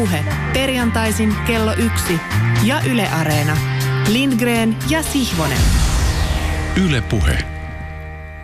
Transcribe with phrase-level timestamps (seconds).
[0.00, 0.24] Puhe.
[0.52, 2.20] Perjantaisin kello yksi
[2.64, 3.56] ja Yle Areena.
[4.08, 5.58] Lindgren ja Sihvonen.
[6.76, 7.49] Yle Puhe.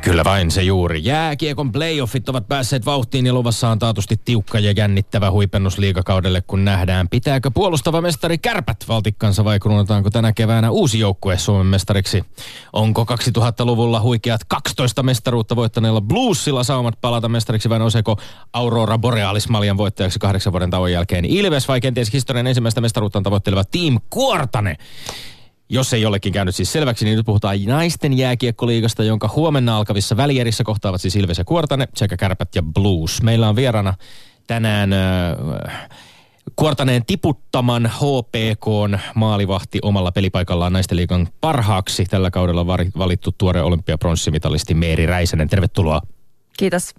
[0.07, 1.05] Kyllä vain se juuri.
[1.05, 6.65] Jääkiekon playoffit ovat päässeet vauhtiin ja luvassa on taatusti tiukka ja jännittävä huipennus liikakaudelle, kun
[6.65, 12.25] nähdään, pitääkö puolustava mestari kärpät valtikkansa vai kruunataanko tänä keväänä uusi joukkue Suomen mestariksi.
[12.73, 13.07] Onko
[13.39, 18.17] 2000-luvulla huikeat 12 mestaruutta voittaneella Bluesilla saumat palata mestariksi vai nouseeko
[18.53, 23.65] Aurora Borealis maljan voittajaksi kahdeksan vuoden tauon jälkeen Ilves vai kenties historian ensimmäistä mestaruutta tavoitteleva
[23.65, 24.77] Team Kuortane?
[25.69, 30.65] Jos ei jollekin käynyt siis selväksi, niin nyt puhutaan naisten jääkiekkoliigasta, jonka huomenna alkavissa välierissä
[30.65, 33.23] kohtaavat siis Ilves ja Kuortane sekä Kärpät ja Blues.
[33.23, 33.95] Meillä on vieraana
[34.47, 35.89] tänään äh,
[36.57, 38.67] Kuortaneen tiputtaman HPK
[39.15, 42.05] maalivahti omalla pelipaikallaan naisten liigan parhaaksi.
[42.05, 42.67] Tällä kaudella
[42.99, 45.49] valittu tuore olympiapronssimitalisti Meeri Räisänen.
[45.49, 46.01] Tervetuloa.
[46.59, 46.95] Kiitos.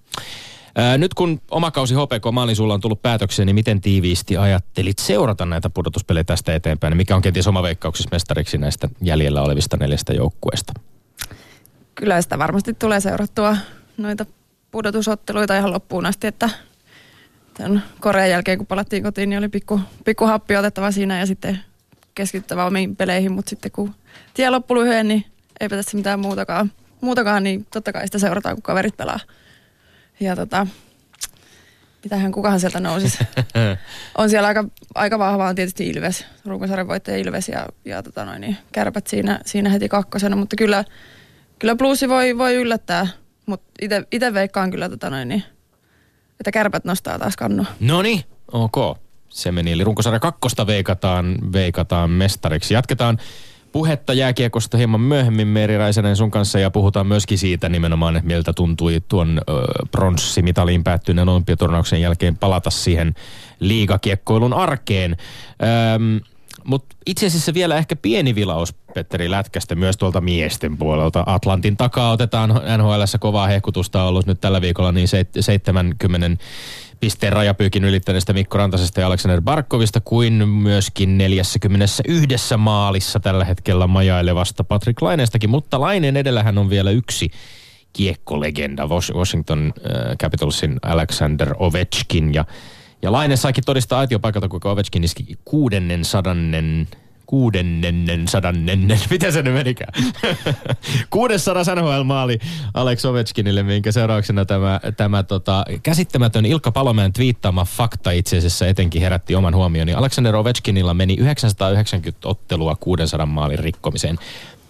[0.98, 5.46] Nyt kun oma kausi HPK maalin sulla on tullut päätökseen, niin miten tiiviisti ajattelit seurata
[5.46, 6.98] näitä pudotuspelejä tästä eteenpäin?
[6.98, 10.74] Mikä on kenties oma veikkauksessa mestariksi näistä jäljellä olevista neljästä joukkueesta?
[11.96, 13.58] Kyllä sitä varmasti tulee seurattua
[13.98, 14.26] noita
[14.72, 16.50] pudotusotteluita ihan loppuun asti, että
[17.54, 21.60] tämän Korean jälkeen kun palattiin kotiin, niin oli pikku, pikku happi otettava siinä ja sitten
[22.16, 23.94] keskittävä omiin peleihin, mutta sitten kun
[24.34, 25.26] tie loppui lyhyen, niin
[25.60, 26.72] eipä tässä mitään muutakaan,
[27.02, 29.20] muutakaan, niin totta kai sitä seurataan, kun kaverit pelaa.
[30.20, 30.68] Ja tota,
[32.04, 33.18] mitähän kukahan sieltä nousisi.
[34.18, 34.66] on siellä aika,
[34.96, 39.40] aika vahva on tietysti Ilves, runkosarjan voittaja Ilves ja, ja tota noin, niin kärpät siinä,
[39.46, 40.84] siinä heti kakkosena, mutta kyllä,
[41.60, 43.08] kyllä plussi voi, voi yllättää,
[43.46, 43.72] mutta
[44.12, 45.44] itse veikkaan kyllä tota noin, niin,
[46.40, 47.66] että kärpät nostaa taas kannu.
[47.80, 48.98] No niin, ok.
[49.30, 52.74] Se meni, eli runkosarja kakkosta veikataan, veikataan mestariksi.
[52.74, 53.18] Jatketaan
[53.72, 58.54] puhetta jääkiekosta hieman myöhemmin Meeri Räisänen sun kanssa ja puhutaan myöskin siitä nimenomaan, että miltä
[58.54, 59.42] tuntui tuon
[59.92, 63.14] pronssimitaliin päättyneen olympiaturnauksen jälkeen palata siihen
[63.60, 65.18] liigakiekkoilun arkeen.
[65.96, 66.22] Öm,
[66.64, 71.24] mutta itse asiassa vielä ehkä pieni vilaus Petteri Lätkästä myös tuolta miesten puolelta.
[71.26, 75.08] Atlantin takaa otetaan nhl kovaa hehkutusta ollut nyt tällä viikolla niin
[75.40, 76.44] 70
[77.00, 84.64] pisteen rajapyykin ylittäneestä Mikko Rantasesta ja Aleksander Barkovista kuin myöskin 41 maalissa tällä hetkellä majailevasta
[84.64, 87.30] Patrick Laineestakin, mutta Laineen edellähän on vielä yksi
[87.94, 92.34] kiekkolegenda Washington äh, Capitalsin Alexander Ovechkin.
[92.34, 92.46] Ja
[93.02, 96.36] ja Laine saikin todistaa aitiopaikalta, kuinka Ovechkin iski 600
[97.28, 99.94] kuudennennen, sadannennen, miten se nyt menikään?
[101.10, 102.40] 600 NHL-maali
[102.74, 109.02] Alex Ovechkinille, minkä seurauksena tämä, tämä tota, käsittämätön Ilkka Palomäen twiittaama fakta itse asiassa etenkin
[109.02, 109.94] herätti oman huomioni.
[109.94, 114.18] Alexander Ovechkinilla meni 990 ottelua 600 maalin rikkomiseen.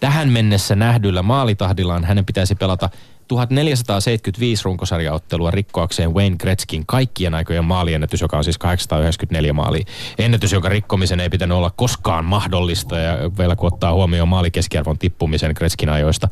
[0.00, 2.90] Tähän mennessä nähdyllä maalitahdillaan hänen pitäisi pelata
[3.28, 9.84] 1475 runkosarjaottelua rikkoakseen Wayne Gretzkin kaikkien aikojen maaliennätys, joka on siis 894 maali.
[10.18, 15.52] Ennätys, jonka rikkomisen ei pitänyt olla koskaan mahdollista ja vielä kun ottaa huomioon maalikeskiarvon tippumisen
[15.56, 16.28] Gretzkin ajoista.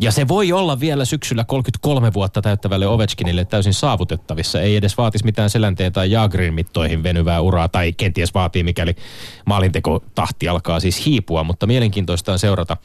[0.00, 4.60] Ja se voi olla vielä syksyllä 33 vuotta täyttävälle Ovechkinille täysin saavutettavissa.
[4.60, 8.96] Ei edes vaatisi mitään selänteen tai Jagrin mittoihin venyvää uraa, tai kenties vaatii, mikäli
[9.44, 11.44] maalinteko-tahti alkaa siis hiipua.
[11.44, 12.76] Mutta mielenkiintoista on seurata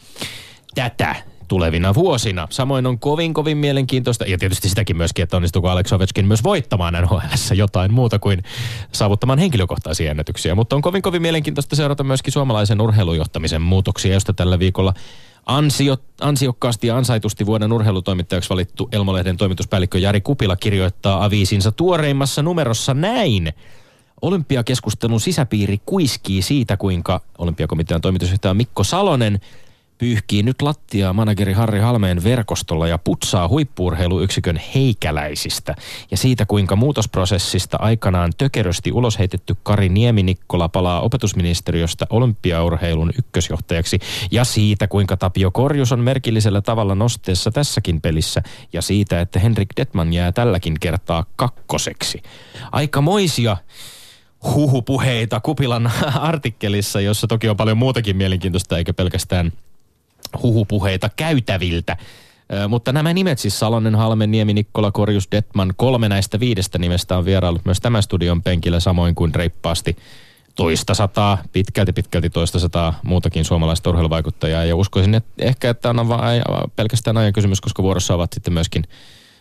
[0.76, 1.16] tätä
[1.54, 2.48] tulevina vuosina.
[2.50, 6.94] Samoin on kovin kovin mielenkiintoista, ja tietysti sitäkin myöskin, että onnistuuko Alex Ovechkin myös voittamaan
[6.94, 7.18] nhl
[7.56, 8.44] jotain muuta kuin
[8.92, 10.56] saavuttamaan henkilökohtaisia ennätyksiä.
[10.56, 14.94] Mutta on kovin kovin mielenkiintoista seurata myöskin suomalaisen urheilujohtamisen muutoksia, josta tällä viikolla
[15.46, 22.94] Ansio, ansiokkaasti ja ansaitusti vuoden urheilutoimittajaksi valittu Elmolehden toimituspäällikkö Jari Kupila kirjoittaa aviisinsa tuoreimmassa numerossa
[22.94, 23.54] näin.
[24.22, 29.40] Olympiakeskustelun sisäpiiri kuiskii siitä, kuinka olympiakomitean toimitusjohtaja Mikko Salonen–
[29.98, 35.76] pyyhkii nyt lattiaa manageri Harri Halmeen verkostolla ja putsaa huippuurheiluyksikön heikäläisistä.
[36.12, 44.00] Ja siitä kuinka muutosprosessista aikanaan tökerösti ulos heitetty Kari Nieminikkola palaa opetusministeriöstä olympiaurheilun ykkösjohtajaksi.
[44.32, 48.44] Ja siitä kuinka Tapio Korjus on merkillisellä tavalla nosteessa tässäkin pelissä.
[48.74, 52.24] Ja siitä, että Henrik Detman jää tälläkin kertaa kakkoseksi.
[52.72, 53.58] Aikamoisia
[54.44, 55.92] huhupuheita Kupilan
[56.32, 59.52] artikkelissa, jossa toki on paljon muutakin mielenkiintoista eikä pelkästään
[60.42, 61.98] huhupuheita käytäviltä.
[62.68, 67.26] Mutta nämä nimet siis Salonen, Halmen, Niemi, Nikkola, Korjus, Detman, kolme näistä viidestä nimestä on
[67.26, 69.98] vieraillut myös tämän studion penkillä samoin kuin reippaasti
[70.56, 74.66] toista sataa, pitkälti pitkälti toista sataa muutakin suomalaista urheiluvaikuttajaa.
[74.66, 76.42] Ja uskoisin, että ehkä että on vain
[76.76, 78.84] pelkästään ajan kysymys, koska vuorossa ovat sitten myöskin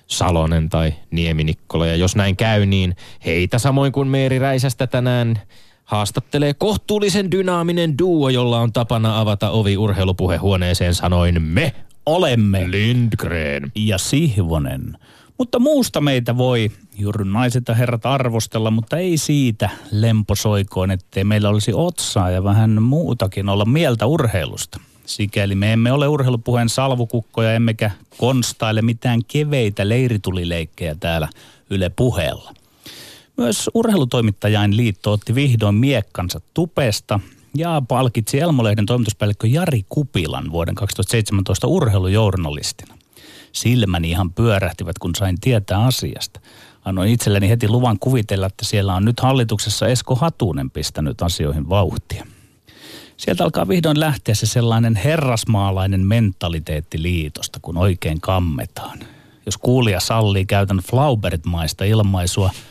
[0.07, 1.87] Salonen tai Niemi Nikkola.
[1.87, 5.41] Ja jos näin käy, niin heitä samoin kuin Meeri Räisästä tänään
[5.93, 11.75] haastattelee kohtuullisen dynaaminen duo, jolla on tapana avata ovi urheilupuhehuoneeseen sanoin me
[12.07, 14.99] olemme Lindgren ja Sihvonen.
[15.39, 21.49] Mutta muusta meitä voi juuri naiset ja herrat arvostella, mutta ei siitä lemposoikoon, ettei meillä
[21.49, 24.81] olisi otsaa ja vähän muutakin olla mieltä urheilusta.
[25.07, 31.29] Sikäli me emme ole urheilupuheen salvukukkoja, emmekä konstaile mitään keveitä leiritulileikkejä täällä
[31.71, 32.62] Yle puheella.
[33.43, 37.21] Myös urheilutoimittajain liitto otti vihdoin miekkansa tupesta
[37.57, 42.95] ja palkitsi Elmolehden toimituspäällikkö Jari Kupilan vuoden 2017 urheilujournalistina.
[43.53, 46.41] Silmäni ihan pyörähtivät, kun sain tietää asiasta.
[46.85, 52.27] Annoin itselleni heti luvan kuvitella, että siellä on nyt hallituksessa Esko Hatunen pistänyt asioihin vauhtia.
[53.17, 58.99] Sieltä alkaa vihdoin lähteä se sellainen herrasmaalainen mentaliteetti liitosta, kun oikein kammetaan.
[59.47, 62.51] Jos kuulija sallii, käytän Flaubert-maista ilmaisua–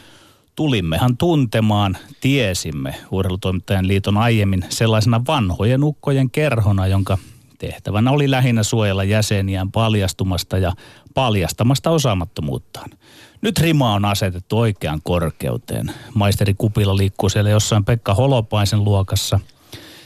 [0.55, 7.17] tulimmehan tuntemaan, tiesimme Urheilutoimittajan liiton aiemmin sellaisena vanhojen ukkojen kerhona, jonka
[7.57, 10.73] tehtävänä oli lähinnä suojella jäseniään paljastumasta ja
[11.13, 12.89] paljastamasta osaamattomuuttaan.
[13.41, 15.91] Nyt rima on asetettu oikeaan korkeuteen.
[16.13, 19.39] Maisteri Kupila liikkuu siellä jossain Pekka Holopaisen luokassa.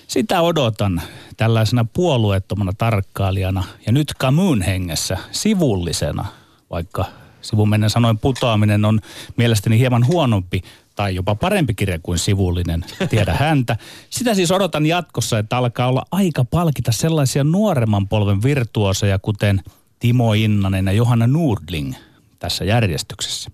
[0.08, 1.02] Sitä odotan
[1.38, 6.26] tällaisena puolueettomana tarkkailijana ja nyt Camun hengessä sivullisena,
[6.70, 7.06] vaikka
[7.46, 9.00] Sivumennen sanoin putoaminen on
[9.38, 10.62] mielestäni hieman huonompi
[10.96, 13.78] tai jopa parempi kirja kuin sivullinen, tiedä häntä.
[14.10, 19.64] Sitä siis odotan jatkossa, että alkaa olla aika palkita sellaisia nuoremman polven virtuoseja, kuten
[20.00, 21.94] Timo Innanen ja Johanna Nordling
[22.40, 23.52] tässä järjestyksessä.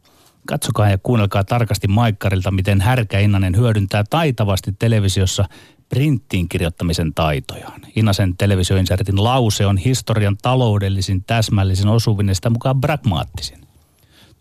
[0.47, 5.45] Katsokaa ja kuunnelkaa tarkasti Maikkarilta, miten Härkä Innanen hyödyntää taitavasti televisiossa
[5.89, 7.81] printtiin kirjoittamisen taitojaan.
[7.95, 13.60] Inasen televisioinsertin lause on historian taloudellisin, täsmällisin, osuvinen sitä mukaan pragmaattisin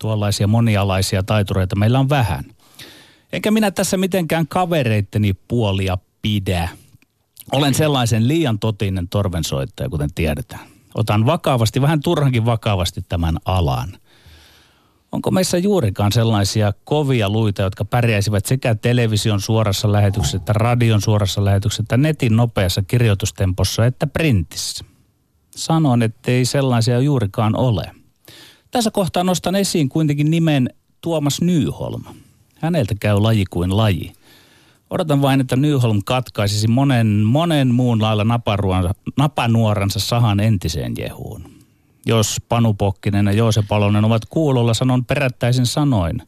[0.01, 2.45] tuollaisia monialaisia taitureita meillä on vähän.
[3.33, 6.69] Enkä minä tässä mitenkään kavereitteni puolia pidä.
[7.51, 10.67] Olen sellaisen liian totinen torvensoittaja, kuten tiedetään.
[10.95, 13.97] Otan vakavasti, vähän turhankin vakavasti tämän alan.
[15.11, 21.45] Onko meissä juurikaan sellaisia kovia luita, jotka pärjäisivät sekä television suorassa lähetyksessä, että radion suorassa
[21.45, 24.85] lähetyksessä, että netin nopeassa kirjoitustempossa, että printissä?
[25.55, 27.91] Sanon, että ei sellaisia juurikaan ole.
[28.71, 30.69] Tässä kohtaa nostan esiin kuitenkin nimen
[31.01, 32.03] Tuomas Nyholm.
[32.55, 34.13] Häneltä käy laji kuin laji.
[34.89, 38.25] Odotan vain, että Nyholm katkaisisi monen, monen muun lailla
[39.17, 41.51] napanuoransa sahan entiseen jehuun.
[42.05, 46.21] Jos Panu Pokkinen ja Joose Palonen ovat kuulolla, sanon perättäisin sanoin.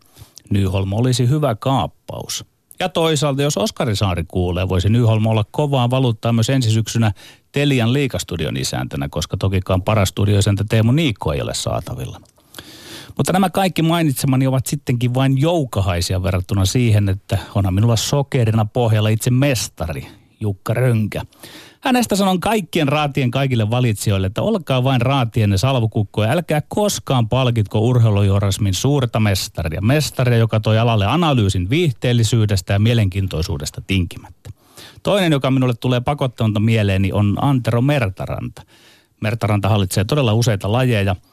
[0.50, 2.46] Nyholm olisi hyvä kaappaus.
[2.80, 7.12] Ja toisaalta, jos Oskari Saari kuulee, voisi Nyholm olla kovaa valuuttaa myös ensi syksynä
[7.52, 12.22] Telian liikastudion isäntänä, koska tokikaan paras studioisäntä Teemu Niikko ei ole saatavilla.
[13.18, 19.10] Mutta nämä kaikki mainitsemani ovat sittenkin vain joukahaisia verrattuna siihen, että onhan minulla sokerina pohjalla
[19.10, 20.08] itse mestari,
[20.40, 21.22] Jukka Rönkä.
[21.82, 28.74] Hänestä sanon kaikkien raatien kaikille valitsijoille, että olkaa vain raatienne salvukukkoja, älkää koskaan palkitko urheilujorasmin
[28.74, 29.82] suurta mestaria.
[29.82, 34.50] Mestaria, joka toi alalle analyysin viihteellisyydestä ja mielenkiintoisuudesta tinkimättä.
[35.04, 38.62] Toinen, joka minulle tulee pakottavalta mieleeni, on Antero Mertaranta.
[39.22, 41.16] Mertaranta hallitsee todella useita lajeja–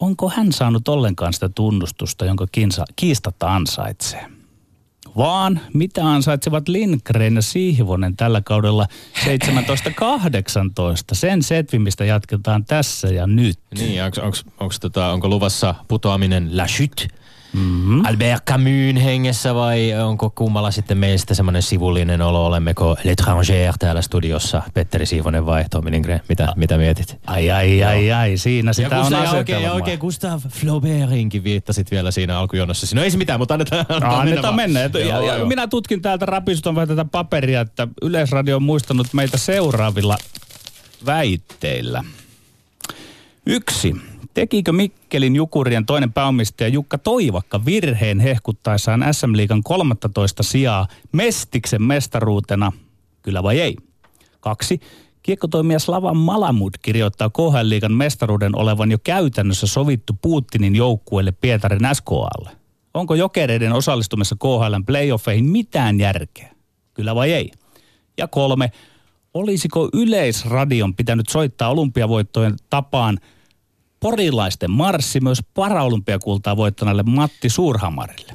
[0.00, 4.26] onko hän saanut ollenkaan sitä tunnustusta, jonka kiinsa, kiistatta ansaitsee?
[5.16, 8.86] Vaan mitä ansaitsevat Lindgren ja Sihvonen tällä kaudella
[9.24, 9.28] 17-18?
[11.12, 13.58] Sen setvimistä jatketaan tässä ja nyt.
[13.78, 17.08] Niin, onko, onko, onko, tota, onko luvassa putoaminen La Chute?
[17.52, 18.04] Mm-hmm.
[18.06, 22.46] Albert Camus hengessä vai onko kummalla sitten meistä semmoinen sivullinen olo?
[22.46, 24.62] Olemmeko l'étranger täällä studiossa?
[24.74, 26.20] Petteri Siivonen vai Tommy Lindgren?
[26.28, 27.18] Mitä, mitä mietit?
[27.26, 29.38] Ai ai ai ai, siinä sitä on asetelma.
[29.38, 32.96] Oikein, ja oikein Gustav Flaubertinkin viittasit vielä siinä alkujonossa.
[32.96, 34.80] No ei se mitään, mutta annetaan, annetaan, annetaan mennä.
[34.80, 34.98] mennä.
[34.98, 35.46] Ja, joo, ja, joo.
[35.46, 40.18] minä tutkin täältä rapiston vähän tätä paperia, että Yleisradio on muistanut meitä seuraavilla
[41.06, 42.04] väitteillä.
[43.46, 43.96] Yksi.
[44.36, 52.72] Tekikö Mikkelin Jukurien toinen pääomistaja Jukka Toivakka virheen hehkuttaessaan SM Liigan 13 sijaa Mestiksen mestaruutena?
[53.22, 53.76] Kyllä vai ei?
[54.40, 54.80] Kaksi.
[55.22, 62.50] Kiekkotoimija Slavan Malamud kirjoittaa KHL Liigan mestaruuden olevan jo käytännössä sovittu Putinin joukkueelle Pietarin SKAlle.
[62.94, 66.54] Onko jokereiden osallistumessa KHLn playoffeihin mitään järkeä?
[66.94, 67.50] Kyllä vai ei?
[68.18, 68.72] Ja kolme.
[69.34, 73.18] Olisiko Yleisradion pitänyt soittaa olympiavoittojen tapaan–
[74.06, 78.32] porilaisten marssi myös paraolympiakultaa voittaneelle Matti Suurhamarille.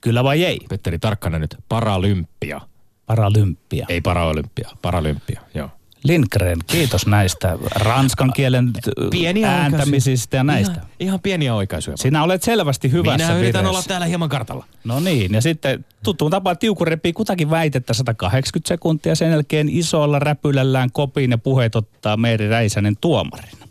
[0.00, 0.58] Kyllä vai ei?
[0.68, 2.60] Petteri Tarkkanen nyt, paralympia.
[3.06, 3.86] Paralympia.
[3.88, 5.70] Ei paraolympia, paralympia, joo.
[6.04, 8.70] Lindgren, kiitos näistä ranskan kielen
[9.10, 10.74] pieniä ääntämisistä ja näistä.
[10.74, 11.96] Ihan, ihan pieniä oikaisuja.
[11.96, 13.70] Sinä olet selvästi hyvässä Minä yritän vireessä.
[13.70, 14.64] olla täällä hieman kartalla.
[14.84, 20.18] No niin, ja sitten tuttuun tapaan tiuku repii kutakin väitettä 180 sekuntia sen jälkeen isolla
[20.18, 23.67] räpylällään kopiin ja puheet ottaa Meeri Räisänen tuomarina.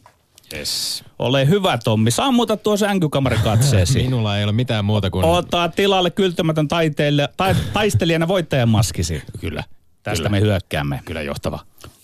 [0.55, 1.03] Yes.
[1.19, 3.99] Ole hyvä Tommi, sammuta tuo sänkykamari katseesi.
[4.03, 5.25] Minulla ei ole mitään muuta kuin...
[5.25, 9.21] Ottaa tilalle kyltymätön taiteille, ta, taistelijana voittajan maskisi.
[9.39, 9.63] Kyllä.
[10.03, 10.29] Tästä Kyllä.
[10.29, 11.01] me hyökkäämme.
[11.05, 11.59] Kyllä johtava.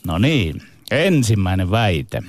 [0.08, 2.24] No niin, ensimmäinen väite.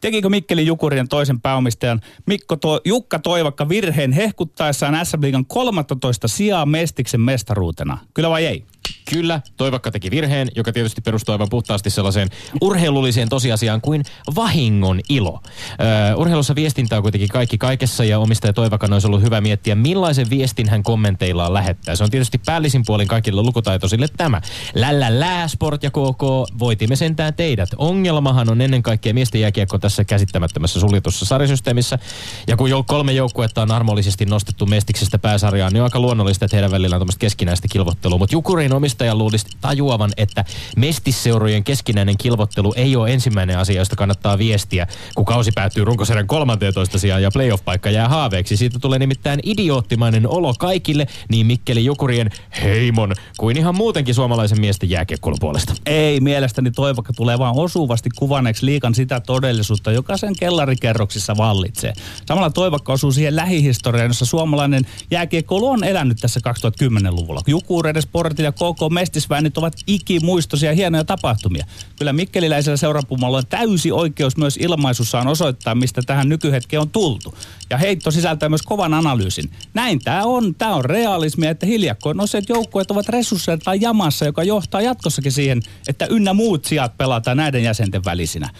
[0.00, 6.66] Tekikö Mikkeli Jukurien toisen pääomistajan Mikko to- Jukka Toivakka virheen hehkuttaessaan SM Liigan 13 sijaa
[6.66, 7.98] Mestiksen mestaruutena?
[8.14, 8.64] Kyllä vai ei?
[9.10, 12.28] Kyllä, Toivakka teki virheen, joka tietysti perustuu aivan puhtaasti sellaiseen
[12.60, 14.02] urheilulliseen tosiasiaan kuin
[14.34, 15.40] vahingon ilo.
[15.80, 20.30] Öö, urheilussa viestintä on kuitenkin kaikki kaikessa ja omistaja Toivakan olisi ollut hyvä miettiä, millaisen
[20.30, 21.96] viestin hän kommenteillaan lähettää.
[21.96, 24.40] Se on tietysti päällisin puolin kaikille lukutaitoisille tämä.
[24.74, 26.22] Lällä lää, Sport ja KK,
[26.58, 27.68] voitimme sentään teidät.
[27.76, 31.98] Ongelmahan on ennen kaikkea miesten jääkiekko tässä käsittämättömässä suljetussa sarjasysteemissä.
[32.46, 36.56] Ja kun jo kolme joukkuetta on armollisesti nostettu Mestiksestä pääsarjaan, niin on aika luonnollista, että
[36.56, 38.18] heidän välillä on keskinäistä kilvottelua.
[38.18, 40.44] Mutta Jukurin omistajan luulisi tajuavan, että
[40.76, 46.98] mestisseurojen keskinäinen kilvottelu ei ole ensimmäinen asia, josta kannattaa viestiä, kun kausi päättyy runkosarjan 13
[46.98, 48.56] sijaan ja playoff-paikka jää haaveeksi.
[48.56, 52.30] Siitä tulee nimittäin idioottimainen olo kaikille, niin Mikkeli Jukurien
[52.62, 55.74] heimon kuin ihan muutenkin suomalaisen miesten jääkiekkoilun puolesta.
[55.86, 61.92] Ei, mielestäni Toivakka tulee vaan osuvasti kuvanneeksi liikan sitä todellisuutta, joka sen kellarikerroksissa vallitsee.
[62.26, 67.40] Samalla Toivakka osuu siihen lähihistoriaan, jossa suomalainen jääkiekkoilu on elänyt tässä 2010-luvulla.
[67.46, 71.66] Jukureiden, Sportin ja KK Mestisväänit ovat ikimuistoisia hienoja tapahtumia.
[71.98, 77.34] Kyllä Mikkeliläisellä seurapumalla on täysi oikeus myös ilmaisussaan osoittaa, mistä tähän nykyhetkeen on tultu.
[77.70, 79.50] Ja heitto sisältää myös kovan analyysin.
[79.74, 80.54] Näin tämä on.
[80.54, 86.06] Tämä on realismia, että hiljakkoin nousseet joukkueet ovat resursseiltaan jamassa, joka johtaa jatkossakin siihen, että
[86.06, 88.50] ynnä muut sijat pelataan näiden jäsenten välisinä.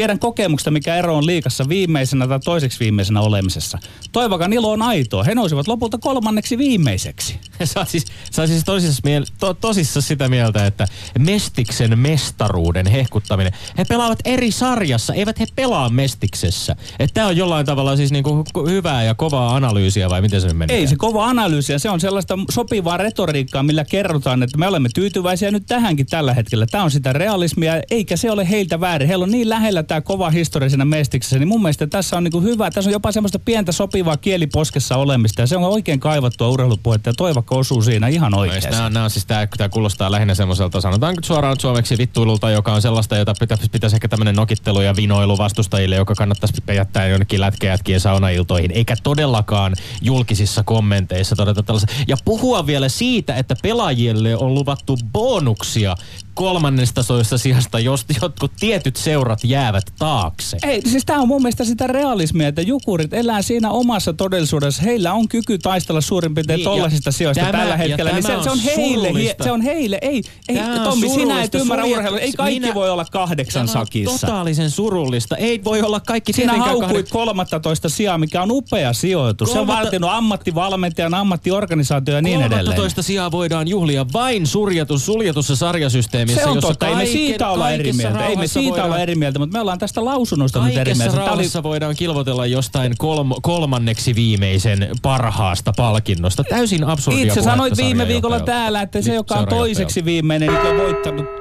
[0.00, 3.78] Tiedän kokemuksesta, mikä ero on liikassa viimeisenä tai toiseksi viimeisenä olemisessa.
[4.12, 5.24] Toivakan ilo on aitoa.
[5.24, 7.38] He nousivat lopulta kolmanneksi viimeiseksi.
[7.64, 10.86] Sä siis, sä siis tosissas, miel, to, tosissas sitä mieltä, että
[11.18, 16.76] Mestiksen mestaruuden hehkuttaminen, he pelaavat eri sarjassa, eivät he pelaa Mestiksessä.
[16.98, 20.76] Että tää on jollain tavalla siis niinku hyvää ja kovaa analyysiä vai miten se menee?
[20.76, 24.88] Ei se kova analyysi ja se on sellaista sopivaa retoriikkaa, millä kerrotaan, että me olemme
[24.94, 26.66] tyytyväisiä nyt tähänkin tällä hetkellä.
[26.66, 29.08] Tämä on sitä realismia, eikä se ole heiltä väärin.
[29.08, 32.40] Heillä on niin lähellä tämä kova historia siinä mestiksessä, niin mun mielestä tässä on niinku
[32.40, 32.70] hyvä.
[32.70, 37.14] Tässä on jopa semmoista pientä sopivaa kieliposkessa olemista ja se on oikein kaivattua urheilupuhetta ja
[37.14, 38.62] Toivakka osuu siinä ihan oikein.
[38.70, 42.72] Nämä, nämä on siis, tämä, tämä kuulostaa lähinnä semmoiselta, sanotaan nyt suoraan suomeksi vittuilulta, joka
[42.72, 47.40] on sellaista, jota pitäisi, pitäisi ehkä tämmöinen nokittelu ja vinoilu vastustajille, joka kannattaisi jättää jonnekin
[47.40, 51.92] lätkäjätkien saunailtoihin, eikä todellakaan julkisissa kommenteissa todeta tällaista.
[52.08, 55.96] Ja puhua vielä siitä, että pelaajille on luvattu bonuksia
[56.34, 60.56] kolmannesta soista sijasta, jos jotkut tietyt seurat jäävät taakse.
[60.62, 64.82] Ei, siis tämä on mun mielestä sitä realismia, että jukurit elää siinä omassa todellisuudessa.
[64.82, 68.12] Heillä on kyky taistella suurin piirtein Niin, tollaisista sijoista tämä- tällä hetkellä.
[68.12, 71.84] Niin se, on se, on heille, se on heille, ei, ei Tommi, sinä et ymmärrä
[71.84, 72.18] urheilua.
[72.18, 74.26] Ei kaikki minä- voi olla kahdeksan sakissa.
[74.26, 75.36] totaalisen surullista.
[75.36, 79.52] Ei voi olla kaikki Sinä kahde- 13 sijaa, mikä on upea sijoitus.
[79.52, 82.64] Se on Kolmatta- vaatinut ammattivalmentajan, ammattiorganisaatio ja niin edelleen.
[82.64, 87.50] 13 sijaa voidaan juhlia vain suljetus, suljetussa sarjasysteemissä, Se on jossa totta, ei me siitä
[87.50, 88.26] olla eri mieltä.
[88.26, 91.32] Ei me siitä olla eri mieltä, mutta me ollaan tästä lausunnosta nyt eri mieltä.
[91.32, 96.44] Oli voidaan kilvotella jostain kolm, kolmanneksi viimeisen parhaasta palkinnosta.
[96.44, 98.62] Täysin absurdia Itse sanoit viime viikolla sarjanjohtajalta.
[98.62, 101.26] täällä, että se, Nyt joka on toiseksi viimeinen, niin on voittanut.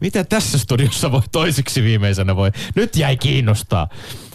[0.00, 2.50] Mitä tässä studiossa voi toiseksi viimeisenä voi?
[2.74, 3.88] Nyt jäi kiinnostaa.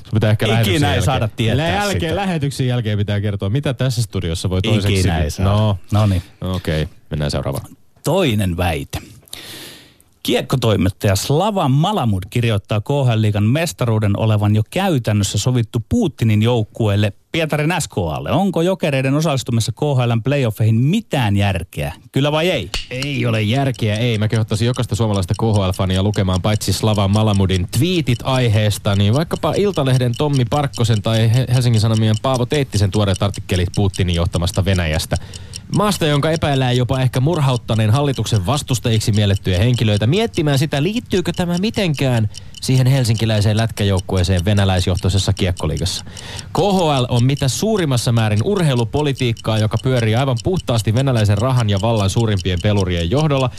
[0.03, 2.15] Sun pitää ehkä Ikinä lähetyksen ei jälkeen- saada tietää jälkeen, sitä.
[2.15, 4.99] Lähetyksen jälkeen pitää kertoa, mitä tässä studiossa voi toiseksi.
[4.99, 5.51] Ikinä ei saada.
[5.51, 6.21] No, No niin.
[6.41, 6.83] okei.
[6.83, 6.95] Okay.
[7.09, 7.65] Mennään seuraavaan.
[8.03, 8.99] Toinen väite.
[10.23, 18.31] Kiekkotoimittaja Slava Malamud kirjoittaa KHL-liigan mestaruuden olevan jo käytännössä sovittu Putinin joukkueelle Pietarin SKAlle.
[18.31, 21.93] Onko jokereiden osallistumassa KHLn playoffeihin mitään järkeä?
[22.11, 22.69] Kyllä vai ei?
[22.89, 24.17] Ei ole järkeä, ei.
[24.17, 30.45] Mä kehottaisin jokaista suomalaista KHL-fania lukemaan paitsi Slava Malamudin tweetit aiheesta, niin vaikkapa Iltalehden Tommi
[30.45, 35.15] Parkkosen tai He- Helsingin Sanomien Paavo Teittisen tuoreet artikkelit Putinin johtamasta Venäjästä.
[35.75, 42.29] Maasta, jonka epäillään jopa ehkä murhauttaneen hallituksen vastustajiksi miellettyjä henkilöitä, miettimään sitä, liittyykö tämä mitenkään
[42.61, 46.05] siihen helsinkiläiseen lätkäjoukkueeseen venäläisjohtoisessa kiekkoliigassa.
[46.53, 52.59] KHL on mitä suurimmassa määrin urheilupolitiikkaa, joka pyörii aivan puhtaasti venäläisen rahan ja vallan suurimpien
[52.63, 53.49] pelurien johdolla.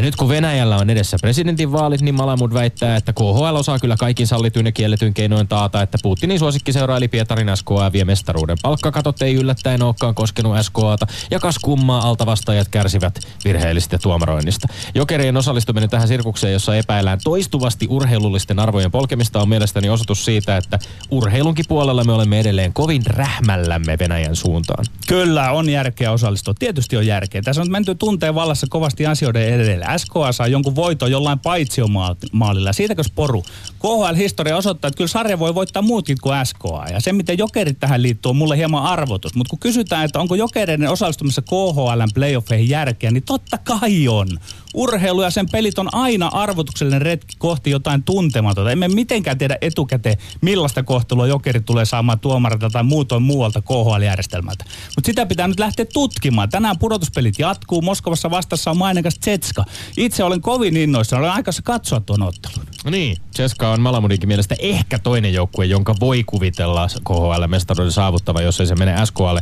[0.00, 4.26] Ja nyt kun Venäjällä on edessä presidentinvaalit, niin Malamud väittää, että KHL osaa kyllä kaikin
[4.26, 8.56] sallityn ja kielletyn keinoin taata, että Putinin suosikkiseura eli Pietarin SKA vie mestaruuden.
[8.62, 14.68] Palkkakatot ei yllättäen olekaan koskenut SKAta, ja kas kummaa altavastaajat kärsivät virheellisestä tuomaroinnista.
[14.94, 20.78] Jokerien osallistuminen tähän sirkukseen, jossa epäillään toistuvasti urheilullisten arvojen polkemista, on mielestäni osoitus siitä, että
[21.10, 24.84] urheilunkin puolella me olemme edelleen kovin rähmällämme Venäjän suuntaan.
[25.08, 26.54] Kyllä, on järkeä osallistua.
[26.58, 27.42] Tietysti on järkeä.
[27.42, 29.89] Tässä on menty tunteen vallassa kovasti asioiden edelle.
[29.98, 32.72] SKA saa jonkun voiton jollain paitsiomaalilla.
[32.72, 33.42] Siitäkö poru?
[33.78, 36.84] KHL-historia osoittaa, että kyllä sarja voi voittaa muutkin kuin SKA.
[36.92, 39.34] Ja se, miten jokerit tähän liittyy, on mulle hieman arvotus.
[39.34, 44.28] Mutta kun kysytään, että onko jokereiden osallistumissa KHLn playoffeihin järkeä, niin totta kai on.
[44.74, 48.70] Urheilu ja sen pelit on aina arvotuksellinen retki kohti jotain tuntematonta.
[48.70, 54.64] Emme mitenkään tiedä etukäteen, millaista kohtelua jokeri tulee saamaan tuomarilta tai muutoin muualta KHL-järjestelmältä.
[54.96, 56.48] Mutta sitä pitää nyt lähteä tutkimaan.
[56.48, 57.82] Tänään pudotuspelit jatkuu.
[57.82, 59.64] Moskovassa vastassa on mainikas Tsetska.
[59.96, 61.22] Itse olen kovin innoissaan.
[61.22, 62.66] Olen aikassa katsoa tuon ottelun.
[62.84, 68.60] No niin, Ceska on Malamudinkin mielestä ehkä toinen joukkue, jonka voi kuvitella KHL-mestaruuden saavuttava, jos
[68.60, 69.36] ei se mene SKL.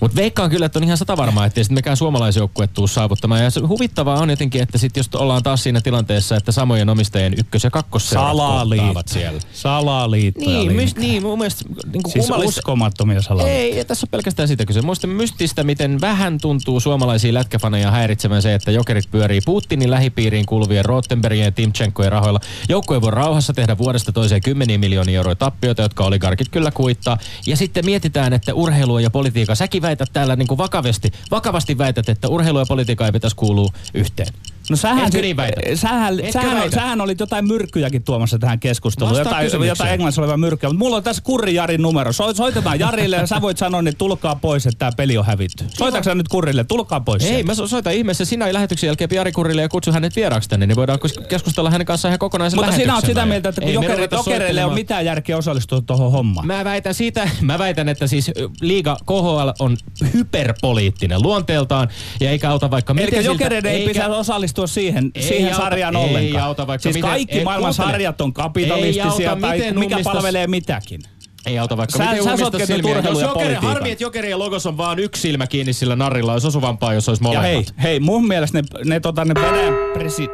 [0.00, 3.44] Mutta veikkaan kyllä, että on ihan sata varmaa, ettei sitten mikään suomalaisjoukkue tuu saavuttamaan.
[3.44, 7.34] Ja se huvittavaa on jotenkin, että sitten jos ollaan taas siinä tilanteessa, että samojen omistajien
[7.38, 9.40] ykkös- ja kakkosseurat kohtaavat siellä.
[9.52, 10.58] Salaliittoja.
[10.58, 13.58] Niin, mys, niin, mun mielestä niin kuin Siis kummallista- uskomattomia salaliittoja.
[13.58, 14.82] ei, ja tässä on pelkästään sitä kyse.
[14.82, 20.84] Muista mystistä, miten vähän tuntuu suomalaisia lätkäfaneja häiritsevän se, että jokerit pyörii Putinin lähipiiriin kuuluvien
[20.84, 22.40] Rottenbergien ja Timchenkojen rahoilla.
[22.70, 27.18] Joukkue voi rauhassa tehdä vuodesta toiseen kymmeniä miljoonia euroa tappioita, jotka oligarkit kyllä kuittaa.
[27.46, 32.08] Ja sitten mietitään, että urheilua ja politiikka, säkin väität täällä niin kuin vakavasti, vakavasti väität,
[32.08, 34.34] että urheilu ja politiikka ei pitäisi kuulua yhteen.
[34.70, 35.60] No sähän, niin väitä?
[35.74, 36.74] sähän, sähän, väitä?
[36.76, 39.10] sähän olit jotain myrkkyjäkin tuomassa tähän keskusteluun.
[39.10, 39.68] Vastaa Jotain, kysymykseen.
[39.68, 40.68] jotain englannissa olevaa myrkkyä.
[40.70, 42.12] Mutta mulla on tässä Kurri Jarin numero.
[42.12, 45.64] So, soitetaan Jarille ja sä voit sanoa, että tulkaa pois, että tämä peli on hävitty.
[45.68, 46.64] Soitatko sä nyt Kurrille?
[46.64, 47.22] Tulkaa pois.
[47.22, 47.46] Ei, sieltä.
[47.46, 50.76] mä so- soitan ihmeessä sinä lähetyksen jälkeen Jari Kurille ja kutsun hänet vieraaksi tänne, niin
[50.76, 53.70] voidaan kes- keskustella hänen kanssaan ihan kokonaisen Mutta sinä oot lähetyksen sitä mieltä, että kun
[53.70, 54.74] Ei ruveta jokereille ei ole soittelemaan.
[54.74, 56.46] mitään järkeä osallistua tuohon hommaan.
[56.46, 59.76] Mä väitän siitä, mä väitän, että siis liiga KHL on
[60.14, 61.88] hyperpoliittinen luonteeltaan
[62.20, 65.64] ja eikä auta vaikka Eli miten siltä- jokereiden ei pitäisi osallistua siihen, Ei siihen auta-
[65.64, 66.44] sarjaan ei ollenkaan.
[66.44, 67.92] auta vaikka siis miten- kaikki ei, maailman kuuntele.
[67.92, 71.00] sarjat on kapitalistisia auta tai miten mikä ummistas- palvelee mitäkin.
[71.46, 72.96] Ei auta vaikka Sä- miten sä sotketut silmiä.
[72.98, 76.32] Jos ja jokeri, harmi, että jokerien logos on vaan yksi silmä kiinni sillä narrilla.
[76.32, 77.44] Olisi osuvampaa, jos olisi Ja molemmat.
[77.52, 80.28] hei, hei, mun mielestä ne, ne, tota, ne Venäjän presi...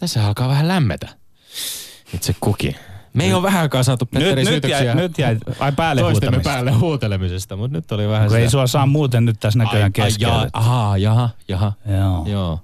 [0.00, 1.08] Tässä alkaa vähän lämmetä.
[2.14, 2.76] Itse kukin.
[3.16, 6.00] Me ei ole vähän aikaa saatu Nyt, Petteri nyt, syytöksiä jäi, nyt jäi ai päälle
[6.02, 9.58] toistemme päälle huutelemisesta, mutta nyt oli vähän Kun ei sitä- sua saa muuten nyt tässä
[9.58, 10.34] näköjään Ai, ai, keskellä.
[10.34, 11.72] jaa, ahaa, jaha, jaha.
[11.98, 12.24] Joo.
[12.26, 12.60] Joo.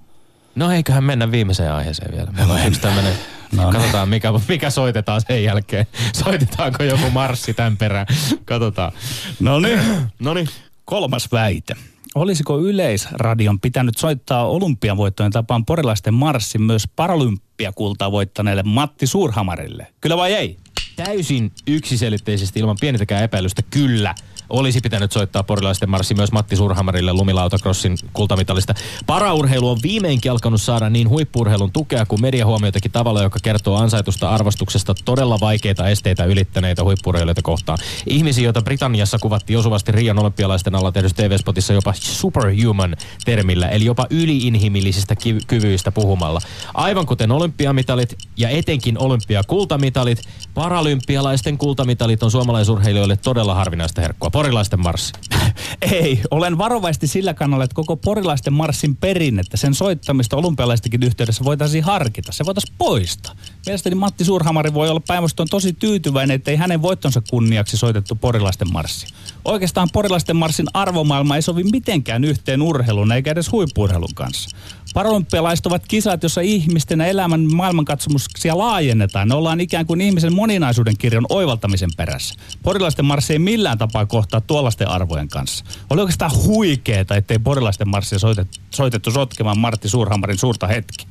[0.55, 2.31] No eiköhän mennä viimeiseen aiheeseen vielä.
[2.31, 3.13] Meillä on yksi tämmönen,
[3.51, 3.71] No niin.
[3.73, 5.87] katsotaan mikä, mikä soitetaan sen jälkeen.
[6.23, 8.05] Soitetaanko joku marssi tämän perään.
[8.45, 8.91] Katsotaan.
[9.39, 9.79] No niin.
[10.19, 10.47] No niin.
[10.85, 11.75] Kolmas väite.
[12.15, 19.87] Olisiko Yleisradion pitänyt soittaa olympiavoittojen tapaan porilaisten marssin myös paralympiakultaa voittaneelle Matti Suurhamarille?
[20.01, 20.57] Kyllä vai ei?
[20.95, 24.15] Täysin yksiselitteisesti ilman pienintäkään epäilystä kyllä
[24.53, 28.73] olisi pitänyt soittaa porilaisten marssi myös Matti Surhamarille lumilautakrossin kultamitalista.
[29.05, 34.95] Paraurheilu on viimeinkin alkanut saada niin huippuurheilun tukea kuin mediahuomioitakin tavalla, joka kertoo ansaitusta arvostuksesta
[35.05, 37.77] todella vaikeita esteitä ylittäneitä huippuurheilijoita kohtaan.
[38.07, 44.07] Ihmisiä, joita Britanniassa kuvattiin osuvasti Rion olympialaisten alla tehdyssä TV-spotissa jopa superhuman termillä, eli jopa
[44.09, 45.15] yliinhimillisistä
[45.47, 46.41] kyvyistä puhumalla.
[46.73, 50.21] Aivan kuten olympiamitalit ja etenkin olympiakultamitalit,
[50.53, 54.29] paralympialaisten kultamitalit on suomalaisurheilijoille todella harvinaista herkkua.
[54.43, 55.13] Porilaisten marssi.
[55.91, 61.83] Ei, olen varovaisesti sillä kannalla, että koko porilaisten marssin perinnettä, sen soittamista olympialaistenkin yhteydessä voitaisiin
[61.83, 62.31] harkita.
[62.31, 63.35] Se voitaisiin poistaa.
[63.65, 69.07] Mielestäni Matti Suurhamari voi olla päinvastoin tosi tyytyväinen, ettei hänen voittonsa kunniaksi soitettu porilaisten marssi.
[69.45, 74.57] Oikeastaan porilaisten marssin arvomaailma ei sovi mitenkään yhteen urheilun eikä edes huippuurheilun kanssa.
[74.93, 79.27] Paralympialaiset ovat kisat, jossa ihmisten ja elämän maailmankatsomuksia laajennetaan.
[79.27, 82.35] Ne ollaan ikään kuin ihmisen moninaisuuden kirjon oivaltamisen perässä.
[82.63, 85.65] Porilaisten marssi ei millään tapaa kohtaa tuollaisten arvojen kanssa.
[85.89, 91.07] Oli oikeastaan huikeeta, ettei porilaisten marssia soitettu, soitettu sotkemaan Martti Suurhamarin suurta hetki.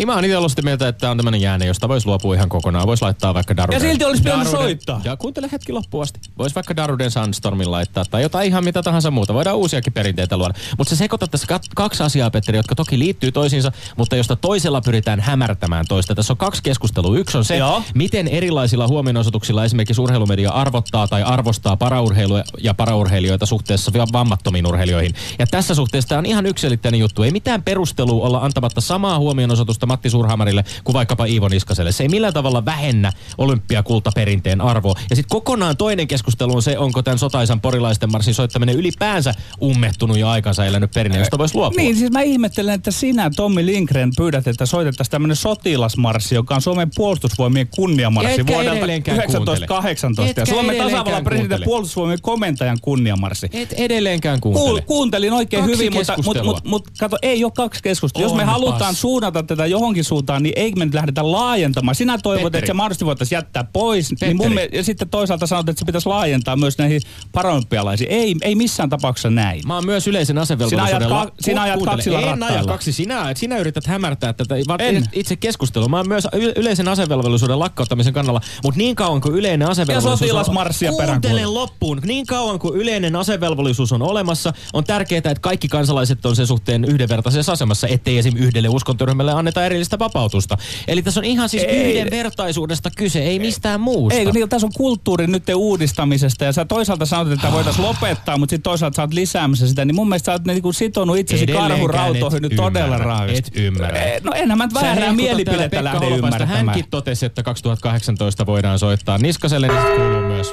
[0.00, 2.48] Niin mä oon itse ollut sitä mieltä, että on tämmönen jääne, josta voisi luopua ihan
[2.48, 2.86] kokonaan.
[2.86, 3.76] Voisi laittaa vaikka Daruden.
[3.76, 5.00] Ja silti olisi pitänyt soittaa.
[5.04, 6.20] Ja kuuntele hetki loppuun asti.
[6.38, 9.34] Voisi vaikka Daruden Sunstormin laittaa tai jotain ihan mitä tahansa muuta.
[9.34, 10.54] Voidaan uusiakin perinteitä luoda.
[10.78, 15.20] Mutta se sekoittaa tässä kaksi asiaa, Petteri, jotka toki liittyy toisiinsa, mutta josta toisella pyritään
[15.20, 16.14] hämärtämään toista.
[16.14, 17.18] Tässä on kaksi keskustelua.
[17.18, 17.82] Yksi on se, Joo.
[17.94, 25.14] miten erilaisilla huomionosoituksilla esimerkiksi urheilumedia arvottaa tai arvostaa paraurheilua ja paraurheilijoita suhteessa va- vammattomiin urheilijoihin.
[25.38, 27.22] Ja tässä suhteessa tämä on ihan yksilitteinen juttu.
[27.22, 31.92] Ei mitään perustelua olla antamatta samaa huomionosoitusta Matti Surhamarille kuin vaikkapa Iivo Niskaselle.
[31.92, 34.94] Se ei millään tavalla vähennä olympiakultaperinteen arvoa.
[35.10, 40.18] Ja sitten kokonaan toinen keskustelu on se, onko tämän sotaisan porilaisten marssin soittaminen ylipäänsä ummehtunut
[40.18, 41.82] ja aikansa elänyt perinne, josta voisi luopua.
[41.82, 46.62] Niin, siis mä ihmettelen, että sinä, Tommi Lindgren, pyydät, että soitettaisiin tämmöinen sotilasmarssi, joka on
[46.62, 50.22] Suomen puolustusvoimien kunniamarssi Etkä vuodelta edelleenkään 1918.
[50.22, 53.50] Ja Etkä Suomen tasavallan presidentin puolustusvoimien komentajan kunniamarssi.
[53.52, 54.68] Et edelleenkään kuuntele.
[54.68, 58.28] Kuul, kuuntelin oikein Kaksi hyvin, mutta, mutta, mutta, mutta kato, ei ole kaksi keskustelua.
[58.28, 61.94] Jos me halutaan suunnata tätä johonkin suuntaan, niin ei me nyt lähdetä laajentamaan.
[61.94, 62.58] Sinä toivot, Petteri.
[62.58, 64.10] että se mahdollisesti voitaisiin jättää pois.
[64.20, 67.00] Niin mun, mie- ja sitten toisaalta sanot, että se pitäisi laajentaa myös näihin
[67.32, 68.10] paralympialaisiin.
[68.10, 69.66] Ei, ei missään tapauksessa näin.
[69.66, 70.86] Mä oon myös yleisen asevelvollisuuden...
[71.00, 75.04] Sinä ajat ka- sinä ajat kaksilla En aja kaksi, sinä, sinä yrität hämärtää tätä En.
[75.12, 75.88] itse keskustelua.
[75.88, 80.18] Mä oon myös yleisen asevelvollisuuden lakkauttamisen kannalla, mutta niin kauan kuin yleinen asevelvollisuus...
[80.18, 81.54] sotilasmarssia on, Kuuntele peräänkuulutan.
[81.54, 82.00] loppuun.
[82.04, 86.84] Niin kauan kuin yleinen asevelvollisuus on olemassa, on tärkeää, että kaikki kansalaiset on sen suhteen
[86.84, 88.36] yhdenvertaisessa asemassa, ettei esim.
[88.36, 90.56] yhdelle uskontoryhmälle anneta erillistä vapautusta.
[90.88, 91.90] Eli tässä on ihan siis Ei.
[91.98, 94.18] yhdenvertaisuudesta kyse, ei mistään muusta.
[94.18, 98.50] Ei, niin tässä on kulttuuri nyt uudistamisesta ja sä toisaalta sanot, että voitaisiin lopettaa, mutta
[98.50, 102.36] sitten toisaalta sä oot lisäämässä sitä, niin mun mielestä sä oot niinku sitonut itsesi karhurautoihin
[102.36, 103.36] et nyt todella raasti.
[103.38, 104.00] et ymmärrä.
[104.02, 106.48] Eh, No enhän mä väärää mielipidettä lähde ymmärtämään.
[106.66, 110.52] Hänkin totesi, että 2018 voidaan soittaa Niskaselle, niin kuuluu myös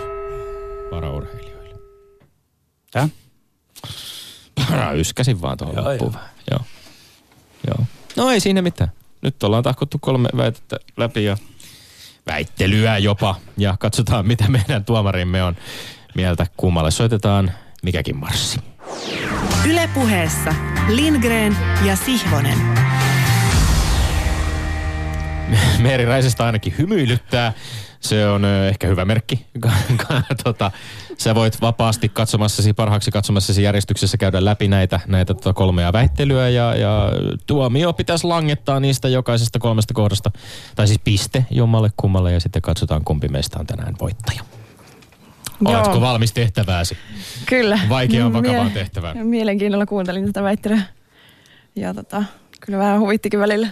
[0.90, 1.76] paraurheilijoille.
[2.92, 3.10] Tää?
[4.70, 6.22] Para yskäsin vaan tuohon Joo, loppuun joo.
[6.52, 6.66] Joo.
[7.68, 7.86] joo.
[8.16, 8.92] No ei siinä mitään.
[9.22, 11.38] Nyt ollaan tahkottu kolme väitettä läpi ja
[12.28, 13.36] väittelyä jopa.
[13.58, 15.56] Ja katsotaan, mitä meidän tuomarimme on
[16.16, 16.48] mieltä.
[16.58, 17.52] Kummalle soitetaan
[17.84, 18.60] mikäkin marssi.
[19.70, 20.56] Ylepuheessa
[20.88, 22.58] Lindgren ja Sihvonen.
[25.84, 27.54] Meeri Raisesta ainakin hymyilyttää.
[28.00, 29.46] Se on ehkä hyvä merkki.
[30.44, 30.72] tota,
[31.18, 36.76] sä voit vapaasti katsomassasi, parhaaksi katsomassasi järjestyksessä käydä läpi näitä, näitä tota kolmea väittelyä ja,
[36.76, 37.12] ja
[37.48, 40.32] tuomio pitäisi langettaa niistä jokaisesta kolmesta kohdasta.
[40.76, 44.42] Tai siis piste jommalle kummalle ja sitten katsotaan kumpi meistä on tänään voittaja.
[45.66, 46.02] Oletko Joo.
[46.02, 46.98] valmis tehtävääsi?
[47.46, 47.80] Kyllä.
[47.90, 49.28] Vaikeaan, Mie- vakavaan tehtävään.
[49.28, 50.82] Mielenkiinnolla kuuntelin tätä väittelyä.
[51.76, 52.24] Ja tota,
[52.62, 53.68] kyllä vähän huvittikin välillä,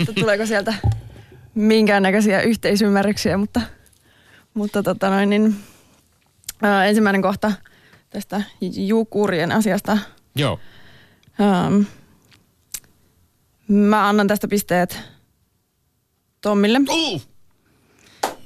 [0.00, 0.74] että tuleeko sieltä
[1.56, 3.60] minkäännäköisiä yhteisymmärryksiä, mutta,
[4.54, 5.56] mutta tota noin, niin,
[6.62, 7.52] ää, ensimmäinen kohta
[8.10, 9.98] tästä jukurien asiasta.
[10.36, 10.60] Joo.
[11.40, 11.82] Ähm,
[13.68, 14.98] mä annan tästä pisteet
[16.40, 16.80] Tommille.
[16.88, 17.22] Uh!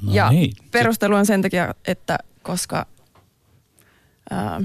[0.02, 0.52] No ja niin.
[0.70, 2.86] perustelu on sen takia, että koska
[4.30, 4.60] ää,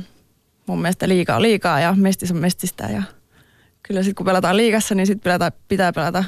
[0.68, 3.04] mun mielestä liikaa on liikaa ja mestis on mestistä ja
[3.84, 6.24] kyllä sitten kun pelataan liigassa, niin sitten pitää pelata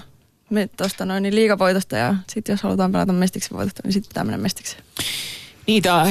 [0.49, 4.23] me, tosta noin niin liigavoitosta ja sitten jos halutaan pelata mestiksi voitosta, niin sitten pitää
[4.23, 4.77] mennä mestiksi.
[5.67, 6.05] Niin, tämä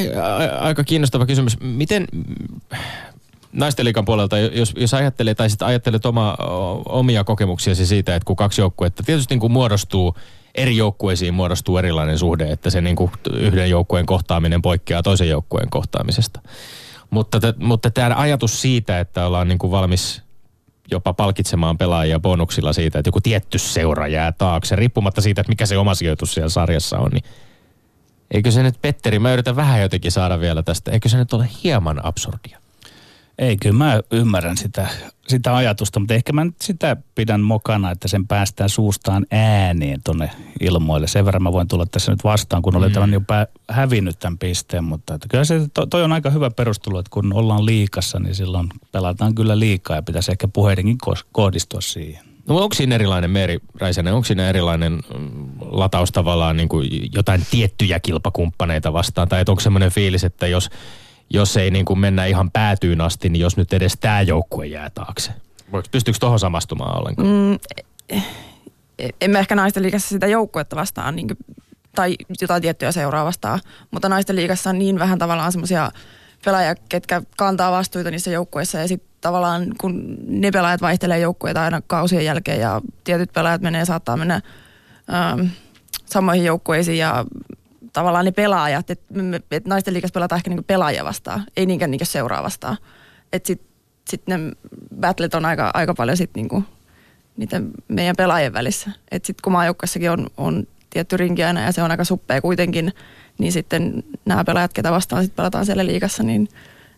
[0.61, 1.61] aika kiinnostava kysymys.
[1.61, 2.07] Miten
[3.53, 6.37] naisten liikan puolelta, jos, jos ajattelee tai sitten ajattelet oma,
[6.89, 10.17] omia kokemuksiasi siitä, että kun kaksi joukkuetta tietysti niin kuin muodostuu,
[10.55, 15.71] eri joukkueisiin muodostuu erilainen suhde, että se niin kuin yhden joukkueen kohtaaminen poikkeaa toisen joukkueen
[15.71, 16.41] kohtaamisesta.
[17.11, 20.23] Mutta, mutta tämä ajatus siitä, että ollaan niin kuin valmis
[20.91, 25.67] jopa palkitsemaan pelaajia bonuksilla siitä, että joku tietty seura jää taakse, riippumatta siitä, että mikä
[25.67, 27.25] se oma sijoitus siellä sarjassa on, niin
[28.31, 31.49] Eikö se nyt, Petteri, mä yritän vähän jotenkin saada vielä tästä, eikö se nyt ole
[31.65, 32.59] hieman absurdia?
[33.39, 34.89] Ei, kyllä mä ymmärrän sitä,
[35.29, 40.31] sitä ajatusta, mutta ehkä mä nyt sitä pidän mokana, että sen päästään suustaan ääneen tonne
[40.61, 41.07] ilmoille.
[41.07, 44.39] Sen verran mä voin tulla tässä nyt vastaan, kun olen tämän jo pää, hävinnyt tämän
[44.39, 48.19] pisteen, mutta että kyllä se, to, toi on aika hyvä perustelu, että kun ollaan liikassa,
[48.19, 50.99] niin silloin pelataan kyllä liikaa ja pitäisi ehkä puheidenkin
[51.33, 52.25] kohdistua siihen.
[52.49, 57.47] No onko siinä erilainen, Meeri Räisänen, onko siinä erilainen mm, lataus tavallaan niin kuin jotain
[57.51, 59.29] tiettyjä kilpakumppaneita vastaan?
[59.29, 60.71] Tai onko semmoinen fiilis, että jos,
[61.31, 64.91] jos ei niin kuin mennä ihan päätyyn asti, niin jos nyt edes tämä joukkue jää
[64.91, 65.33] taakse?
[65.91, 67.29] Pystyykö tuohon samastumaan ollenkaan?
[67.29, 67.59] Mm.
[68.09, 71.39] E- En mä ehkä naisten liigassa sitä joukkuetta vastaan niin kuin,
[71.95, 73.61] tai jotain tiettyä seuraa vastaan,
[73.91, 75.91] mutta naisten liigassa on niin vähän tavallaan semmoisia
[76.45, 81.83] pelaajia, ketkä kantaa vastuuta niissä joukkueissa ja sitten tavallaan kun ne pelaajat vaihtelee joukkueita aina
[81.87, 84.41] kausien jälkeen ja tietyt pelaajat menee, saattaa mennä
[85.15, 85.47] ähm,
[86.07, 87.25] samoihin joukkueisiin ja
[87.97, 89.15] tavallaan ne pelaajat, että
[89.51, 92.77] et naisten liigassa pelataan ehkä niinku pelaajia vastaan, ei niinkään niinku seuraa vastaan.
[93.33, 93.69] Että sitten
[94.09, 94.39] sit ne
[95.01, 96.65] battlet on aika, aika paljon sit niinku
[97.37, 98.91] niiden meidän pelaajien välissä.
[99.11, 102.93] Että sitten kun maajoukkueessakin on, on tietty rinki aina ja se on aika suppea kuitenkin,
[103.39, 106.49] niin sitten nämä pelaajat, ketä vastaan sitten pelataan siellä liigassa, niin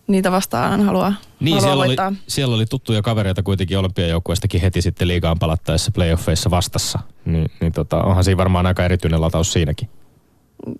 [0.06, 2.12] niitä vastaan haluaa, Niin, haluaa siellä oli, voittaa.
[2.26, 6.98] siellä oli tuttuja kavereita kuitenkin olympiajoukkueestakin heti sitten liigaan palattaessa playoffeissa vastassa.
[7.24, 9.88] Niin, niin tota, onhan siinä varmaan aika erityinen lataus siinäkin.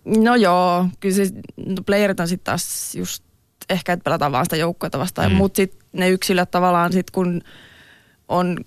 [0.04, 1.30] No joo, kyllä se,
[1.66, 3.24] no playerit on sitten taas just
[3.70, 5.36] ehkä, että pelataan vaan sitä joukkuetta vastaan, Mm.
[5.36, 7.42] mutta sitten ne yksilöt tavallaan sitten kun
[8.28, 8.58] on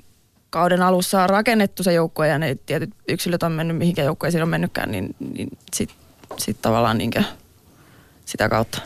[0.50, 4.92] kauden alussa rakennettu se joukkue ja ne tietyt yksilöt on mennyt mihinkä joukkueisiin on mennytkään,
[4.92, 5.98] niin, niin sitten
[6.38, 7.24] sit tavallaan niinkö
[8.26, 8.82] sitä kautta.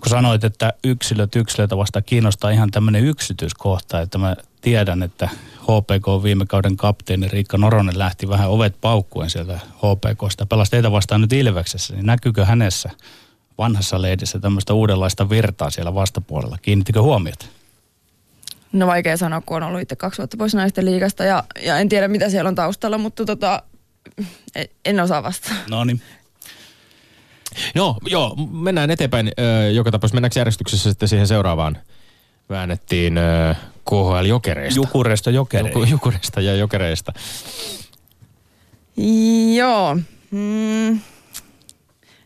[0.00, 5.28] Kun sanoit, että yksilöt yksilöitä vasta kiinnostaa ihan tämmöinen yksityiskohta, että mä tiedän, että
[5.64, 10.46] HPK viime kauden kapteeni Riikka Noronen lähti vähän ovet paukkuen sieltä HPKsta.
[10.46, 12.90] Pelasi teitä vastaan nyt Ilveksessä, niin näkyykö hänessä
[13.58, 16.58] vanhassa leidissä tämmöistä uudenlaista virtaa siellä vastapuolella?
[16.62, 17.46] Kiinnittikö huomiota?
[18.72, 21.88] No vaikea sanoa, kun on ollut itse kaksi vuotta pois naisten liigasta ja, ja en
[21.88, 23.62] tiedä mitä siellä on taustalla, mutta tota,
[24.84, 25.54] en- osaa vastata.
[25.70, 26.02] No niin.
[27.74, 29.32] No joo, mennään eteenpäin.
[29.72, 31.78] Joka tapauksessa mennäänkö järjestyksessä sitten siihen seuraavaan?
[32.50, 33.20] Väännettiin
[33.84, 34.80] KHL Jokereista.
[34.80, 35.80] Jukuresta jokereihin.
[35.80, 37.12] Juku, Jukuresta ja Jokereista.
[39.56, 39.94] Joo.
[40.30, 41.00] Mm.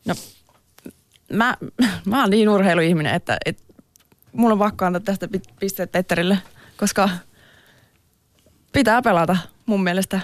[0.04, 0.14] No,
[1.32, 1.56] mä,
[2.04, 3.62] mä oon niin urheiluihminen, että, että
[4.32, 6.38] mulla on pakko antaa tästä pi- pisteet Petterille,
[6.76, 7.08] koska
[8.72, 10.20] pitää pelata mun mielestä.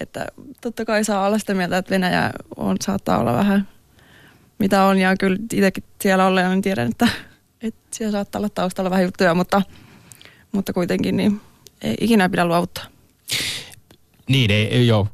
[0.00, 0.26] Että
[0.60, 3.68] totta kai saa olla sitä mieltä, että Venäjä on, saattaa olla vähän
[4.62, 4.98] mitä on.
[4.98, 7.08] Ja kyllä itsekin siellä olleen niin tiedän, että,
[7.62, 9.62] että siellä saattaa olla taustalla vähän juttuja, mutta,
[10.52, 11.40] mutta kuitenkin niin
[11.82, 12.84] ei ikinä pidä luovuttaa.
[14.28, 15.08] Niin, ei, ei joo.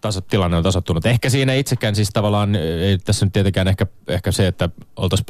[0.00, 1.06] Tasa, tilanne on tasottunut.
[1.06, 5.26] Ehkä siinä itsekään siis tavallaan, ei tässä nyt tietenkään ehkä, ehkä se, että oltaisiin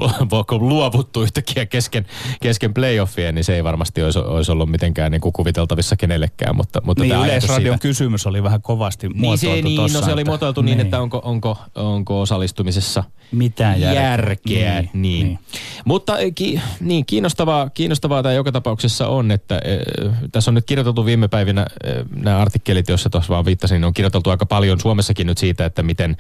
[0.69, 2.07] luovuttu yhtäkkiä kesken,
[2.41, 6.57] kesken playoffien, niin se ei varmasti olisi, olisi ollut mitenkään niin kuin kuviteltavissa kenellekään.
[6.57, 10.05] Mutta, mutta Niin, Yleisradion siitä- kysymys oli vähän kovasti niin, se, muotoiltu niin, tossa, no
[10.07, 14.03] se oli että- muotoiltu niin, että onko, onko, onko osallistumisessa Mitään järkeä.
[14.03, 14.81] järkeä.
[14.81, 15.27] Niin, Niin, niin.
[15.27, 15.39] niin.
[15.85, 20.67] Mutta eh, ki, niin, kiinnostavaa, kiinnostavaa tämä joka tapauksessa on, että äh, tässä on nyt
[20.67, 24.58] kirjoiteltu viime päivinä äh, nämä artikkelit, joissa tuossa vaan viittasin, niin on kirjoiteltu aika paljon
[24.83, 26.17] Suomessakin nyt siitä, että miten,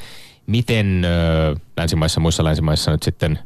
[0.46, 1.06] miten
[1.76, 3.38] länsimaissa, muissa länsimaissa nyt sitten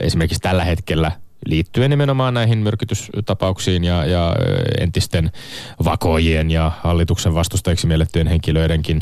[0.00, 1.12] esimerkiksi tällä hetkellä
[1.46, 4.36] liittyen nimenomaan näihin myrkytystapauksiin ja, ja
[4.80, 5.30] entisten
[5.84, 9.00] vakoojien ja hallituksen vastustajiksi miellettyjen henkilöidenkin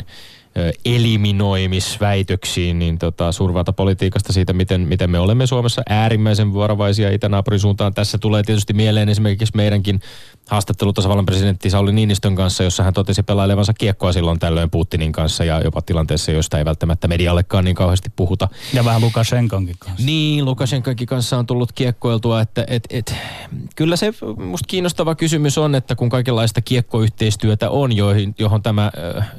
[0.85, 7.93] eliminoimisväitöksiin, niin tota, suurvalta politiikasta siitä, miten, miten me olemme Suomessa äärimmäisen vuorovaisia itänaapurin suuntaan.
[7.93, 9.99] Tässä tulee tietysti mieleen esimerkiksi meidänkin
[10.49, 15.43] haastattelu tasavallan presidentti Sauli Niinistön kanssa, jossa hän totesi pelailevansa kiekkoa silloin tällöin Putinin kanssa
[15.43, 18.47] ja jopa tilanteessa, josta ei välttämättä mediallekaan niin kauheasti puhuta.
[18.73, 20.05] Ja vähän Lukashenkonkin kanssa.
[20.05, 23.15] Niin, Lukashenkankin kanssa on tullut kiekkoiltua, että et, et,
[23.75, 29.31] kyllä se musta kiinnostava kysymys on, että kun kaikenlaista kiekkoyhteistyötä on, joihin, johon tämä äh,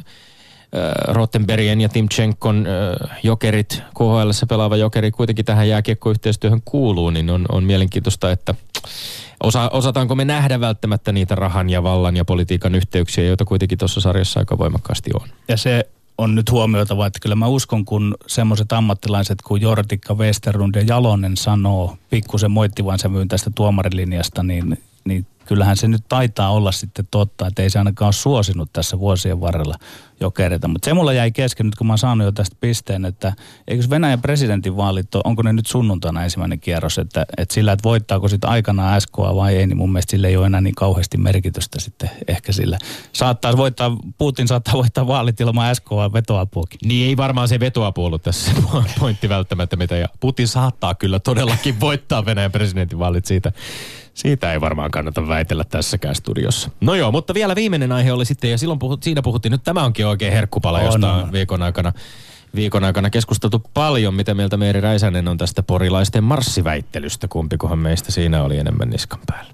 [0.75, 7.45] äh, Rottenbergien ja Timchenkon äh, jokerit, KHL pelaava jokeri kuitenkin tähän jääkiekkoyhteistyöhön kuuluu, niin on,
[7.49, 8.55] on mielenkiintoista, että
[9.43, 14.01] osa, osataanko me nähdä välttämättä niitä rahan ja vallan ja politiikan yhteyksiä, joita kuitenkin tuossa
[14.01, 15.29] sarjassa aika voimakkaasti on.
[15.49, 20.75] Ja se on nyt huomioitava, että kyllä mä uskon, kun semmoiset ammattilaiset kuin Jortikka, Westerlund
[20.75, 26.72] ja Jalonen sanoo pikkusen moittivan sävyyn tästä tuomarilinjasta, niin, niin kyllähän se nyt taitaa olla
[26.72, 29.74] sitten totta, että ei se ainakaan ole suosinut tässä vuosien varrella
[30.20, 30.68] jokereita.
[30.68, 33.33] Mutta se mulla jäi kesken nyt, kun mä oon saanut jo tästä pisteen, että
[33.68, 38.28] eikö Venäjän presidentinvaalit, ole- onko ne nyt sunnuntaina ensimmäinen kierros, että, että sillä, että voittaako
[38.28, 41.81] sitten aikanaan SKA vai ei, niin mun mielestä sillä ei ole enää niin kauheasti merkitystä
[41.81, 42.78] sitten ehkä sillä.
[43.12, 46.81] Saattaa voittaa, Putin saattaa voittaa vaalit ilman SKA vetoapuakin.
[46.85, 48.52] Niin ei varmaan se vetoapu ollut tässä
[49.00, 53.52] pointti välttämättä, mitä ja Putin saattaa kyllä todellakin voittaa Venäjän presidentinvaalit siitä.
[54.14, 56.70] Siitä ei varmaan kannata väitellä tässäkään studiossa.
[56.81, 59.85] No joo, mutta vielä viimeinen aihe oli sitten, ja silloin puhut, siinä puhuttiin, nyt tämä
[59.85, 61.22] onkin oikein herkkupala, On, josta on.
[61.22, 61.92] on viikon aikana,
[62.55, 64.14] viikon aikana keskusteltu paljon.
[64.14, 67.29] Mitä mieltä Meeri Räisänen on tästä porilaisten marssiväittelystä?
[67.29, 69.53] Kumpikohan meistä siinä oli enemmän niskan päällä?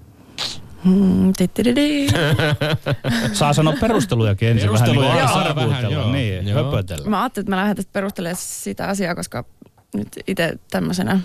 [0.83, 1.33] Mm.
[3.33, 6.11] Saa sanoa perustelujakin ensin Perusteluja vähän niin vähän, arvuutella, joo.
[6.11, 6.63] niin, Joo.
[6.63, 7.09] höpötellä.
[7.09, 9.45] Mä ajattelin, että mä lähden tästä perustelemaan sitä asiaa, koska
[9.93, 11.19] nyt itse tämmöisenä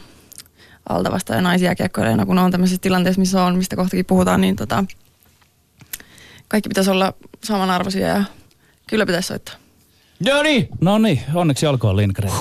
[0.88, 4.84] altavasta ja naisjääkiekkoilijana, kun on tämmöisessä tilanteessa, missä on, mistä kohtakin puhutaan, niin tota,
[6.48, 7.12] kaikki pitäisi olla
[7.44, 8.24] samanarvoisia ja
[8.88, 9.54] kyllä pitäisi soittaa.
[10.26, 12.32] No niin, No niin, onneksi olkoon Lindgren.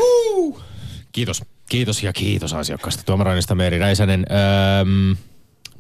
[1.12, 1.44] Kiitos.
[1.70, 3.04] Kiitos ja kiitos asiakkaasta.
[3.06, 4.26] Tuomarainista Meeri Räisänen.
[4.32, 5.16] Öö,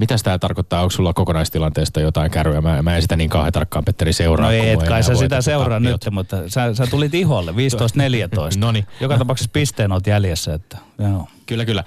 [0.04, 0.82] mitä tämä tarkoittaa?
[0.82, 2.62] Onko sulla kokonaistilanteesta jotain kärryä?
[2.62, 4.46] Mä, mä en sitä niin kauhean tarkkaan, Petteri, seuraa.
[4.46, 7.52] No ei, et kai sä sitä seuraa nyt, mutta sä, sä tulit iholle
[8.56, 8.58] 15-14.
[8.58, 8.86] Noniin.
[9.00, 11.28] Joka tapauksessa pisteen oot jäljessä, että joo.
[11.46, 11.84] Kyllä, kyllä.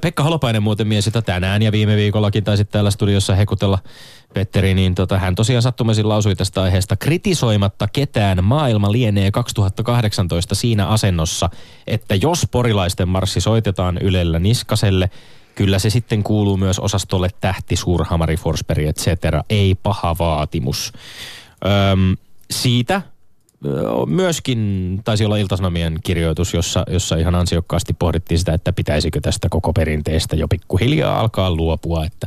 [0.00, 3.78] Pekka Holopainen muuten mies sitä tänään ja viime viikollakin taisi täällä studiossa hekutella
[4.34, 10.86] Petteri, niin tota, hän tosiaan sattumaisin lausui tästä aiheesta kritisoimatta ketään maailma lienee 2018 siinä
[10.86, 11.50] asennossa,
[11.86, 15.10] että jos porilaisten marssi soitetaan Ylellä Niskaselle,
[15.60, 19.42] kyllä se sitten kuuluu myös osastolle tähti, suurhamari, Forsberg, et cetera.
[19.50, 20.92] Ei paha vaatimus.
[21.92, 22.16] Öm,
[22.50, 23.02] siitä
[24.06, 29.72] myöskin taisi olla Iltasanomien kirjoitus, jossa, jossa ihan ansiokkaasti pohdittiin sitä, että pitäisikö tästä koko
[29.72, 32.26] perinteestä jo pikkuhiljaa alkaa luopua, että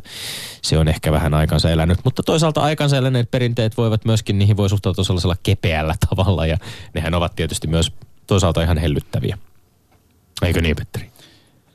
[0.61, 1.99] se on ehkä vähän aikansa elänyt.
[2.03, 6.57] Mutta toisaalta aikansa eläneet perinteet voivat myöskin, niihin voi suhtautua sellaisella kepeällä tavalla ja
[6.93, 7.91] nehän ovat tietysti myös
[8.27, 9.37] toisaalta ihan hellyttäviä.
[10.41, 11.12] Eikö niin, Petteri?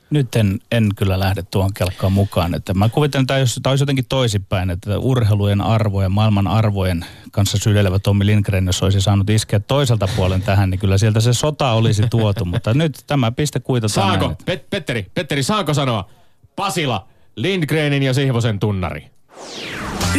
[0.09, 2.55] Nyt en, en kyllä lähde tuohon kelkkaan mukaan.
[2.55, 7.57] Että mä kuvittelen, että jos tämä olisi jotenkin toisinpäin, että urheilujen arvojen, maailman arvojen kanssa
[7.57, 11.71] syleilevä Tommi Lindgren, jos olisi saanut iskeä toiselta puolen tähän, niin kyllä sieltä se sota
[11.71, 12.45] olisi tuotu.
[12.45, 16.09] Mutta nyt tämä piste kuitataan Saako, näin, että- Pet- Petteri, Petteri, saako sanoa
[16.55, 19.07] Pasila, Lindgrenin ja Sihvosen tunnari?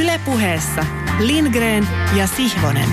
[0.00, 0.86] Ylepuheessa
[1.18, 2.88] Lindgren ja Sihvonen.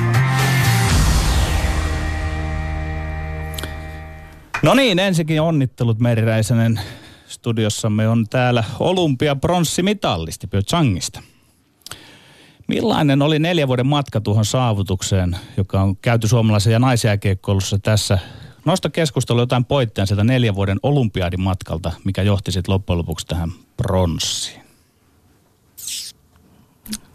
[4.61, 6.79] No niin, ensinnäkin onnittelut Meri Räisänen.
[7.27, 11.21] Studiossamme on täällä olympia pronssimitallisti Changista.
[12.67, 18.19] Millainen oli neljä vuoden matka tuohon saavutukseen, joka on käyty suomalaisen ja naisjääkiekkoilussa tässä?
[18.65, 23.51] Nosta keskustelu jotain poitteja sieltä neljän vuoden olympiadin matkalta, mikä johti sitten loppujen lopuksi tähän
[23.77, 24.61] pronssiin.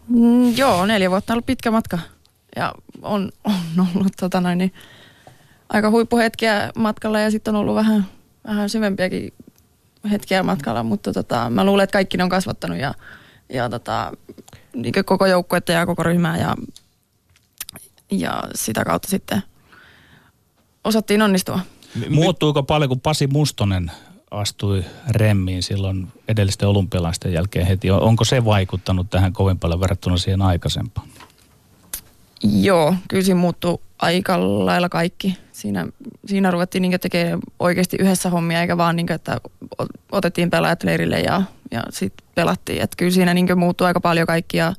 [0.09, 1.99] Mm, joo, neljä vuotta on ollut pitkä matka.
[2.57, 4.73] Ja on, on ollut tota noin, niin,
[5.73, 8.07] aika huippuhetkiä matkalla ja sitten on ollut vähän,
[8.47, 9.33] vähän syvempiäkin
[10.11, 12.95] hetkiä matkalla, mutta tota, mä luulen, että kaikki ne on kasvattanut ja,
[13.49, 14.13] ja tota,
[14.75, 16.57] niin koko joukkuetta ja koko ryhmää ja,
[18.11, 19.43] ja sitä kautta sitten
[20.85, 21.61] osattiin onnistua.
[22.09, 23.91] Muuttuiko paljon, kun Pasi Mustonen
[24.31, 27.91] astui remmiin silloin edellisten olympialaisten jälkeen heti?
[27.91, 31.09] Onko se vaikuttanut tähän kovin paljon verrattuna siihen aikaisempaan?
[32.43, 35.39] Joo, kyllä siinä muuttui aika lailla kaikki.
[35.53, 35.87] Siinä,
[36.27, 39.41] siinä ruvettiin niin tekemään oikeasti yhdessä hommia, eikä vaan niin kuin, että
[40.13, 42.83] otettiin pelaajat leirille ja, ja sitten pelattiin.
[42.83, 44.75] Et kyllä siinä niin muuttui aika paljon kaikki ja,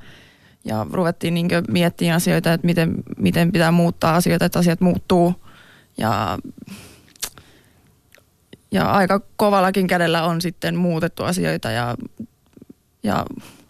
[0.66, 5.36] ja ruvettiin niin miettimään asioita, että miten, miten pitää muuttaa asioita, että asiat muuttuu.
[5.98, 6.38] Ja,
[8.72, 11.72] ja aika kovallakin kädellä on sitten muutettu asioita.
[11.72, 11.96] Ja,
[13.04, 13.26] ja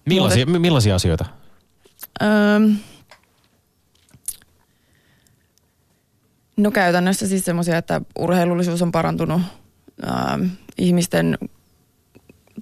[0.06, 0.62] millaisia, muutet...
[0.62, 1.26] millaisia asioita?
[2.22, 2.60] Öö,
[6.58, 9.42] No käytännössä siis semmoisia, että urheilullisuus on parantunut
[10.06, 10.40] ää,
[10.78, 11.38] ihmisten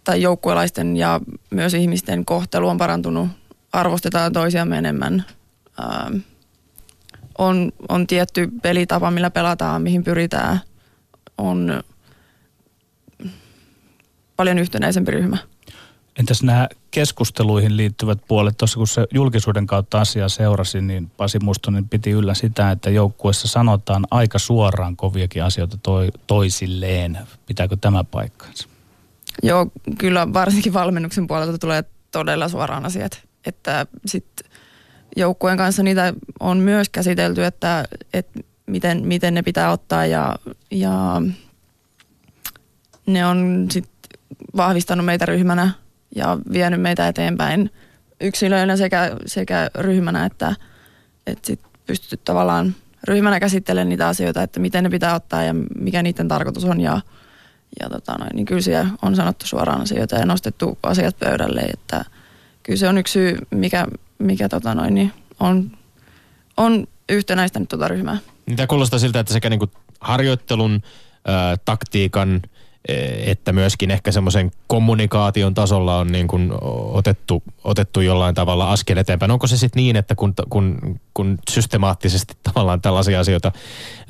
[0.03, 3.27] tai joukkuelaisten ja myös ihmisten kohtelu on parantunut,
[3.71, 5.25] arvostetaan toisiamme enemmän.
[5.79, 6.11] Ää,
[7.37, 10.59] on, on tietty pelitapa, millä pelataan, mihin pyritään.
[11.37, 11.83] On
[14.35, 15.37] paljon yhtenäisempi ryhmä.
[16.19, 21.89] Entäs nämä keskusteluihin liittyvät puolet, tuossa kun se julkisuuden kautta asiaa seurasi, niin Pasi Mustonen
[21.89, 27.19] piti yllä sitä, että joukkueessa sanotaan aika suoraan koviakin asioita toi, toisilleen.
[27.45, 28.67] Pitääkö tämä paikkaansa?
[29.43, 33.23] Joo, kyllä varsinkin valmennuksen puolelta tulee todella suoraan asiat.
[33.45, 34.51] Että sitten
[35.15, 40.35] joukkueen kanssa niitä on myös käsitelty, että, että miten, miten ne pitää ottaa ja,
[40.71, 41.21] ja
[43.05, 44.19] ne on sitten
[44.57, 45.71] vahvistanut meitä ryhmänä
[46.15, 47.69] ja vienyt meitä eteenpäin
[48.21, 50.55] yksilöinä sekä, sekä ryhmänä, että,
[51.27, 56.03] että sit pystytty tavallaan ryhmänä käsittelemään niitä asioita, että miten ne pitää ottaa ja mikä
[56.03, 56.81] niiden tarkoitus on.
[56.81, 57.01] Ja,
[57.79, 62.05] ja tota noin, niin kyllä siellä on sanottu suoraan asioita ja nostettu asiat pöydälle, että
[62.63, 63.87] kyllä se on yksi syy, mikä,
[64.19, 65.71] mikä tota noin, niin on,
[66.57, 68.17] on yhtenäistänyt tuota ryhmää.
[68.55, 70.81] Tämä kuulostaa siltä, että sekä niin kuin harjoittelun,
[71.25, 72.41] ää, taktiikan–
[73.25, 76.51] että myöskin ehkä semmoisen kommunikaation tasolla on niin kuin
[76.91, 79.31] otettu, otettu jollain tavalla askel eteenpäin.
[79.31, 83.51] Onko se sitten niin, että kun, kun, kun systemaattisesti tavallaan tällaisia asioita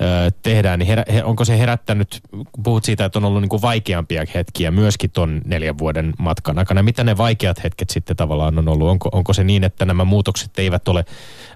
[0.00, 3.48] ö, tehdään, niin herä, her, onko se herättänyt, kun puhut siitä, että on ollut niin
[3.48, 8.58] kuin vaikeampia hetkiä myöskin ton neljän vuoden matkan aikana, mitä ne vaikeat hetket sitten tavallaan
[8.58, 8.88] on ollut?
[8.88, 11.04] Onko, onko se niin, että nämä muutokset eivät ole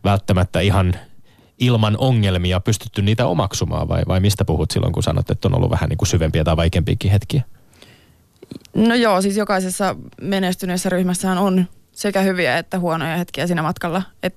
[0.05, 0.95] välttämättä ihan–
[1.59, 5.71] ilman ongelmia pystytty niitä omaksumaan vai, vai mistä puhut silloin, kun sanot, että on ollut
[5.71, 7.43] vähän niin kuin syvempiä tai vaikeampiakin hetkiä?
[8.75, 14.03] No joo, siis jokaisessa menestyneessä ryhmässähän on sekä hyviä että huonoja hetkiä siinä matkalla.
[14.23, 14.35] Et,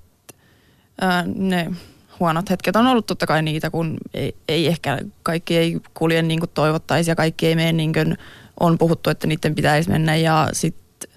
[1.01, 1.71] ää, ne
[2.19, 6.39] huonot hetket on ollut totta kai niitä, kun ei, ei ehkä kaikki ei kulje niin
[6.39, 8.17] kuin toivottaisiin ja kaikki ei mene niin kuin
[8.59, 11.09] on puhuttu, että niiden pitäisi mennä ja sitten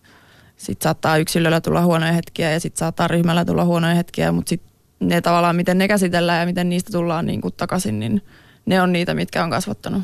[0.56, 4.71] sit saattaa yksilöllä tulla huonoja hetkiä ja sitten saattaa ryhmällä tulla huonoja hetkiä, mutta sitten
[5.08, 8.22] ne tavallaan, miten ne käsitellään ja miten niistä tullaan niin kuin takaisin, niin
[8.66, 10.02] ne on niitä, mitkä on kasvattanut.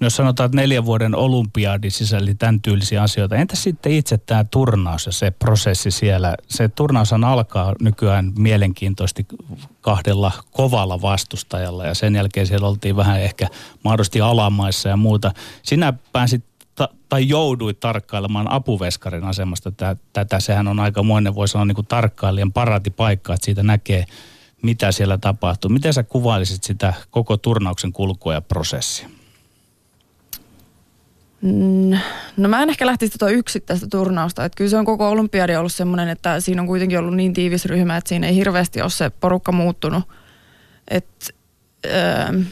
[0.00, 4.44] No jos sanotaan, että neljän vuoden olympiadi sisälli tämän tyylisiä asioita, entä sitten itse tämä
[4.44, 6.34] turnaus ja se prosessi siellä?
[6.48, 9.26] Se turnaushan alkaa nykyään mielenkiintoisesti
[9.80, 13.48] kahdella kovalla vastustajalla ja sen jälkeen siellä oltiin vähän ehkä
[13.84, 15.32] mahdollisesti alamaissa ja muuta.
[15.62, 16.44] Sinä pääsit
[16.74, 19.72] ta, tai jouduit tarkkailemaan apuveskarin asemasta
[20.12, 20.40] tätä.
[20.40, 22.52] Sehän on aika monen, voi sanoa niin kuin tarkkailijan
[22.96, 24.04] paikka, että siitä näkee,
[24.62, 25.70] mitä siellä tapahtuu.
[25.70, 29.08] Miten sä kuvailisit sitä koko turnauksen kulkua ja prosessia?
[31.40, 31.98] Mm,
[32.36, 34.44] no mä en ehkä lähtisi tuota yksittäistä turnausta.
[34.44, 37.64] Että kyllä se on koko olympiadi ollut semmoinen, että siinä on kuitenkin ollut niin tiivis
[37.64, 40.04] ryhmä, että siinä ei hirveästi ole se porukka muuttunut.
[40.88, 41.26] Että...
[41.86, 42.42] Öö,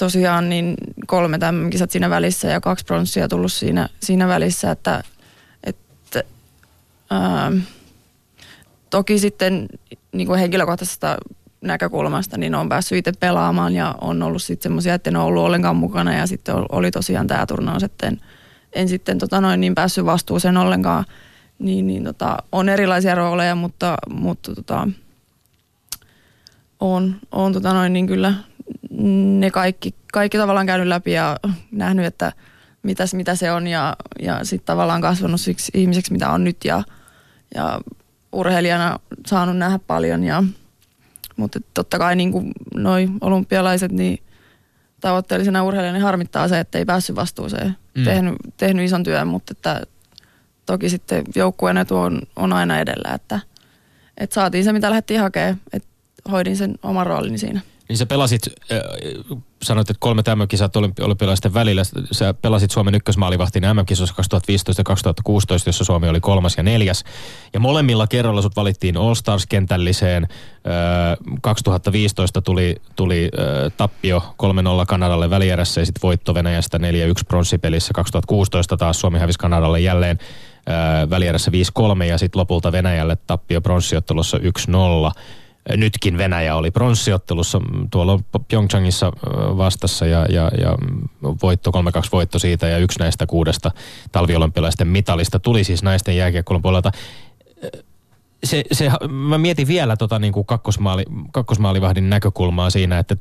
[0.00, 0.74] tosiaan niin
[1.06, 1.38] kolme
[1.70, 5.02] kisat siinä välissä ja kaksi pronssia tullut siinä, siinä välissä, että,
[5.64, 6.22] että
[7.10, 7.52] ää,
[8.90, 9.68] toki sitten
[10.12, 11.16] niin kuin henkilökohtaisesta
[11.60, 15.44] näkökulmasta, niin on päässyt itse pelaamaan ja on ollut sitten semmoisia, että en ole ollut
[15.44, 18.20] ollenkaan mukana ja sitten oli tosiaan tämä turnaus, että en,
[18.72, 21.04] en sitten tota noin, niin päässyt vastuuseen ollenkaan.
[21.58, 24.88] Niin, niin tota, on erilaisia rooleja, mutta, mutta tota,
[26.80, 28.34] on, on tota noin, niin kyllä
[29.38, 31.36] ne kaikki kaikki tavallaan käynyt läpi ja
[31.70, 32.32] nähnyt, että
[32.82, 36.82] mitäs, mitä se on ja, ja sitten tavallaan kasvanut siksi ihmiseksi, mitä on nyt ja,
[37.54, 37.80] ja
[38.32, 40.24] urheilijana saanut nähdä paljon.
[40.24, 40.44] Ja,
[41.36, 44.18] mutta totta kai niin kuin noi olympialaiset, niin
[45.00, 47.76] tavoitteellisena urheilijana niin harmittaa se, että ei päässyt vastuuseen.
[47.94, 48.04] Mm.
[48.04, 49.82] Tehnyt, tehnyt ison työn, mutta että
[50.66, 53.40] toki sitten joukkueen etu on, on aina edellä, että,
[54.16, 55.88] että saatiin se, mitä lähdettiin hakemaan, että
[56.30, 57.60] hoidin sen oman roolini siinä.
[57.90, 58.78] Niin sä pelasit, äh,
[59.62, 61.82] sanoit, että kolme MM-kisat olympialaisten välillä.
[62.12, 67.04] Sä pelasit Suomen ykkösmaalivahtin MM-kisossa 2015 ja 2016, jossa Suomi oli kolmas ja neljäs.
[67.52, 70.22] Ja molemmilla kerralla sut valittiin All Stars-kentälliseen.
[70.22, 74.34] Äh, 2015 tuli, tuli äh, tappio
[74.82, 76.80] 3-0 Kanadalle välierässä ja sitten voitto Venäjästä 4-1
[77.28, 77.90] pronssipelissä.
[77.94, 80.18] 2016 taas Suomi hävisi Kanadalle jälleen
[80.68, 81.50] äh, välierässä
[82.00, 84.40] 5-3 ja sitten lopulta Venäjälle tappio pronssiottelussa 1-0
[85.76, 89.12] nytkin Venäjä oli pronssiottelussa tuolla Pyeongchangissa
[89.56, 90.76] vastassa ja, ja, ja
[91.42, 91.72] voitto, 3-2
[92.12, 93.70] voitto siitä ja yksi näistä kuudesta
[94.12, 96.90] talviolympialaisten mitalista tuli siis naisten jääkiekkoilun puolelta.
[98.44, 103.16] Se, se, mä mietin vielä tota niin kuin kakkosmaali, kakkosmaalivahdin näkökulmaa siinä, että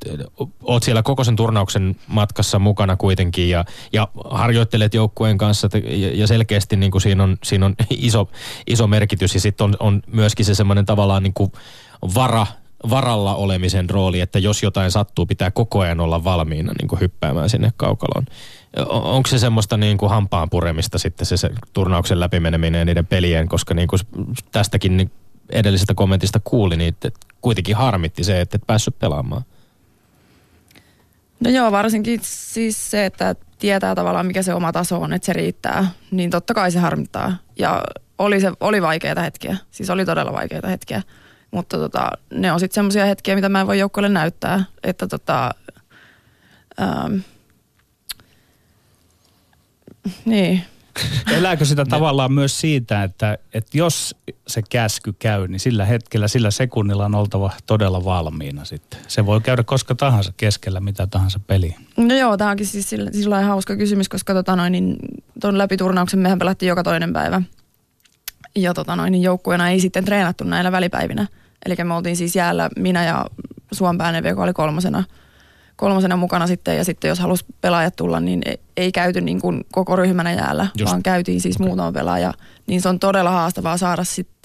[0.64, 6.28] oot siellä koko sen turnauksen matkassa mukana kuitenkin ja, ja harjoittelet joukkueen kanssa ja, ja
[6.28, 8.30] selkeästi niin kuin siinä on, siinä on iso,
[8.68, 11.52] iso merkitys ja sitten on, on myöskin se semmoinen tavallaan niin kuin
[12.16, 12.48] vara,
[12.90, 17.50] varalla olemisen rooli, että jos jotain sattuu, pitää koko ajan olla valmiina niin kuin hyppäämään
[17.50, 18.26] sinne kaukaloon.
[18.90, 23.50] Onko se semmoista niin kuin hampaan puremista sitten se, se turnauksen läpimeneminen ja niiden pelien,
[23.50, 24.00] koska niin kuin
[24.52, 25.12] tästäkin niin
[25.50, 27.10] edellisestä kommentista kuuli, niin että
[27.42, 29.42] kuitenkin harmitti se, että et päässyt pelaamaan.
[31.40, 35.34] No joo, varsinkin siis se, että tietää tavallaan mikä se oma taso on, että se
[35.34, 37.38] riittää, niin totta kai se harmittaa.
[37.60, 37.84] Ja
[38.18, 41.02] oli, se, oli vaikeita hetkiä, siis oli todella vaikeita hetkiä.
[41.52, 44.64] Mutta tota, ne on sitten semmoisia hetkiä, mitä mä en voi joukkueelle näyttää.
[44.84, 45.52] Että tota,
[46.82, 47.16] ähm,
[50.26, 50.64] niin.
[51.38, 54.16] Elääkö sitä tavallaan myös siitä, että, että jos
[54.48, 59.00] se käsky käy, niin sillä hetkellä, sillä sekunnilla on oltava todella valmiina sitten.
[59.08, 61.80] Se voi käydä koska tahansa keskellä mitä tahansa peliä.
[61.98, 64.96] No joo, tämä onkin siis sillä, sillä hauska kysymys, koska tota noin, niin
[65.40, 67.42] ton läpiturnauksen mehän pelattiin joka toinen päivä.
[68.56, 71.28] Ja tota noin, niin joukkueena ei sitten treenattu näillä välipäivinä.
[71.66, 73.26] Eli me oltiin siis jäällä minä ja
[73.72, 75.04] Suompäinen, joka oli kolmosena,
[75.76, 76.78] kolmosena mukana sitten.
[76.78, 80.68] Ja sitten jos halusi pelaajat tulla, niin ei, ei käyty niin kuin koko ryhmänä jäällä,
[80.78, 80.92] Just.
[80.92, 81.68] vaan käytiin siis okay.
[81.68, 82.34] muutama pelaaja.
[82.68, 84.40] Niin se on todella haastavaa saada sitten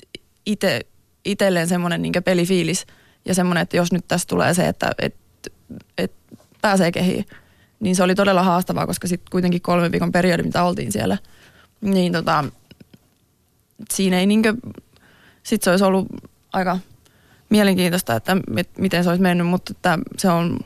[0.46, 0.80] itse
[1.24, 2.86] itselleen semmoinen niin pelifiilis
[3.24, 5.14] ja semmoinen, että jos nyt tässä tulee se, että et,
[5.98, 6.12] et
[6.60, 7.26] pääsee kehiin,
[7.80, 11.18] niin se oli todella haastavaa, koska sitten kuitenkin kolmen viikon periodi, mitä oltiin siellä,
[11.80, 12.44] niin tota,
[13.92, 14.54] siinä ei niinkö,
[15.42, 16.06] sitten se olisi ollut
[16.52, 16.78] aika
[17.50, 18.36] mielenkiintoista, että
[18.78, 20.58] miten se olisi mennyt, mutta että se on,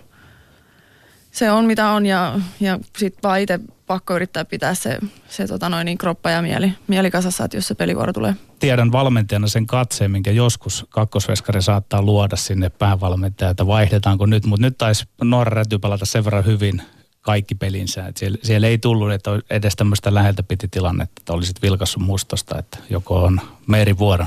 [1.33, 4.99] se on mitä on ja, ja sitten vaan itse pakko yrittää pitää se,
[5.29, 8.35] se tota noin, niin kroppa ja mieli, mieli kasassa, että jos se pelivuoro tulee.
[8.59, 14.67] Tiedän valmentajana sen katseen, minkä joskus kakkosveskari saattaa luoda sinne päävalmentaja, että vaihdetaanko nyt, mutta
[14.67, 16.83] nyt taisi Norra Räty palata sen verran hyvin
[17.21, 18.07] kaikki pelinsä.
[18.07, 22.59] Että siellä, siellä, ei tullut että edes tämmöistä läheltä piti tilannetta, että olisit vilkassut mustasta,
[22.59, 24.27] että joko on Meeri vuoro.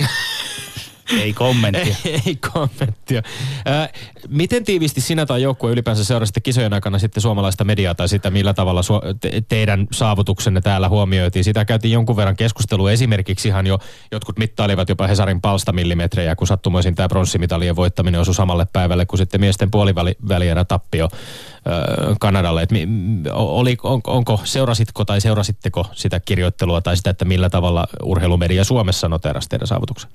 [1.18, 1.96] Ei kommenttia.
[2.04, 3.22] ei, ei kommenttia.
[3.68, 3.88] Äh,
[4.28, 8.54] miten tiivisti sinä tai joukkue ylipäänsä seurasitte kisojen aikana sitten suomalaista mediaa tai sitä, millä
[8.54, 11.44] tavalla su- te- teidän saavutuksenne täällä huomioitiin?
[11.44, 12.92] Sitä käytiin jonkun verran keskustelua.
[12.92, 13.78] Esimerkiksi ihan jo
[14.12, 19.40] jotkut mittailivat jopa Hesarin palstamillimetrejä, kun sattumoisin tämä pronssimitalien voittaminen osui samalle päivälle kuin sitten
[19.40, 22.62] miesten puolivälierä tappio äh, Kanadalle.
[22.62, 22.88] Et mi-
[23.32, 29.08] oli, on, onko, seurasitko tai seurasitteko sitä kirjoittelua tai sitä, että millä tavalla urheilumedia Suomessa
[29.08, 30.10] noterasi teidän saavutuksen?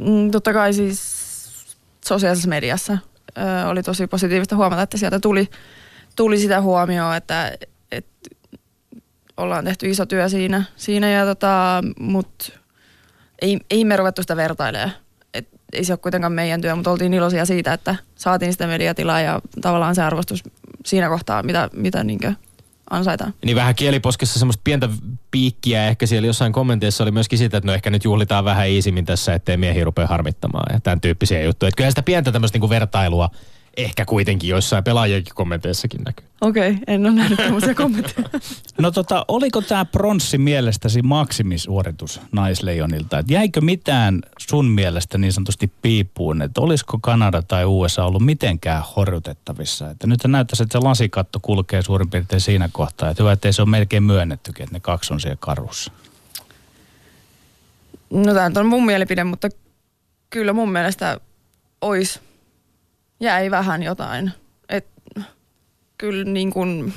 [0.00, 1.28] Mm, totta kai siis
[2.04, 2.98] sosiaalisessa mediassa
[3.38, 5.48] ö, oli tosi positiivista huomata, että sieltä tuli,
[6.16, 7.58] tuli sitä huomioon, että,
[7.92, 8.30] että
[9.36, 12.52] ollaan tehty iso työ siinä, siinä ja tota, mutta
[13.42, 14.92] ei, ei me ruvettu sitä vertailemaan.
[15.34, 19.20] Et ei se ole kuitenkaan meidän työ, mutta oltiin iloisia siitä, että saatiin sitä mediatilaa
[19.20, 20.42] ja tavallaan se arvostus
[20.86, 22.32] siinä kohtaa, mitä, mitä niinkö
[22.90, 23.34] ansaitaan.
[23.44, 24.88] Niin vähän kieliposkessa semmoista pientä
[25.30, 25.88] piikkiä.
[25.88, 29.34] Ehkä siellä jossain kommenteissa oli myöskin sitä, että no ehkä nyt juhlitaan vähän iisimmin tässä,
[29.34, 31.68] ettei miehiä rupea harmittamaan ja tämän tyyppisiä juttuja.
[31.68, 33.30] Että kyllä sitä pientä tämmöistä niinku vertailua
[33.78, 36.26] ehkä kuitenkin joissain pelaajienkin kommenteissakin näkyy.
[36.40, 38.28] Okei, okay, en ole nähnyt tämmöisiä kommentteja.
[38.78, 43.18] No tota, oliko tämä pronssi mielestäsi maksimisuoritus naisleijonilta?
[43.18, 48.82] Et jäikö mitään sun mielestä niin sanotusti piipuun, että olisiko Kanada tai USA ollut mitenkään
[48.96, 49.90] horjutettavissa?
[49.90, 53.62] Että nyt näyttäisi, että se lasikatto kulkee suurin piirtein siinä kohtaa, että hyvä, että se
[53.62, 55.92] on melkein myönnettykin, että ne kaksi on siellä karussa.
[58.10, 59.48] No tämä on mun mielipide, mutta
[60.30, 61.20] kyllä mun mielestä
[61.80, 62.20] olisi
[63.20, 64.32] jäi vähän jotain.
[64.68, 64.86] Et
[65.98, 66.94] kyllä niin kuin,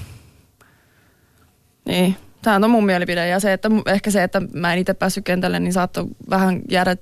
[1.86, 3.28] niin, tämä on mun mielipide.
[3.28, 6.97] Ja se, että ehkä se, että mä en itse päässyt kentälle, niin saattoi vähän jäädä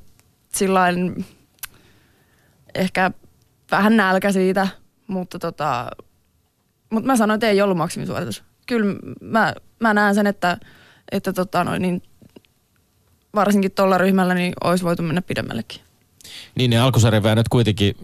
[0.54, 1.26] sillain,
[2.76, 3.12] ehkä
[3.72, 4.68] vähän nälkä siitä,
[5.08, 5.90] mutta tota,
[6.90, 8.44] mutta mä sanoin, että ei ollut maksimisuoritus.
[8.68, 10.58] Kyllä mä, mä näen sen, että,
[11.12, 12.04] että tota noin, niin
[13.36, 15.82] varsinkin tuolla ryhmällä niin olisi voitu mennä pidemmällekin.
[16.56, 17.96] Niin ne alkusarjan väännöt kuitenkin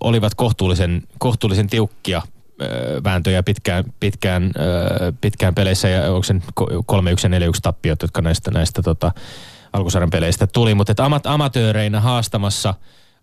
[0.00, 2.22] olivat kohtuullisen, kohtuullisen tiukkia
[3.04, 4.52] vääntöjä pitkään, pitkään,
[5.20, 6.64] pitkään peleissä ja onko sen 3-1
[7.32, 9.12] ja 4-1 tappiot, jotka näistä, näistä tota,
[9.72, 10.74] alkusarjan peleistä tuli.
[10.74, 12.74] Mutta amat, amatööreinä haastamassa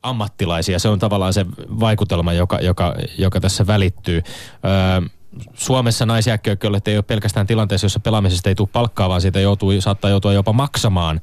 [0.03, 1.45] ammattilaisia, se on tavallaan se
[1.79, 4.21] vaikutelma, joka, joka, joka tässä välittyy.
[4.65, 5.09] Öö,
[5.53, 10.11] Suomessa naisjääkkiökkölle ei ole pelkästään tilanteessa, jossa pelaamisesta ei tule palkkaa, vaan siitä joutuu, saattaa
[10.11, 11.21] joutua jopa maksamaan,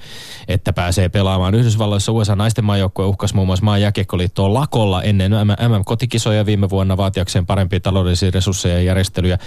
[0.48, 1.54] että pääsee pelaamaan.
[1.54, 7.46] Yhdysvalloissa USA naisten maajoukkue uhkas muun muassa maan jääkiekkoliittoon lakolla ennen MM-kotikisoja viime vuonna vaatiakseen
[7.46, 9.38] parempia taloudellisia resursseja ja järjestelyjä.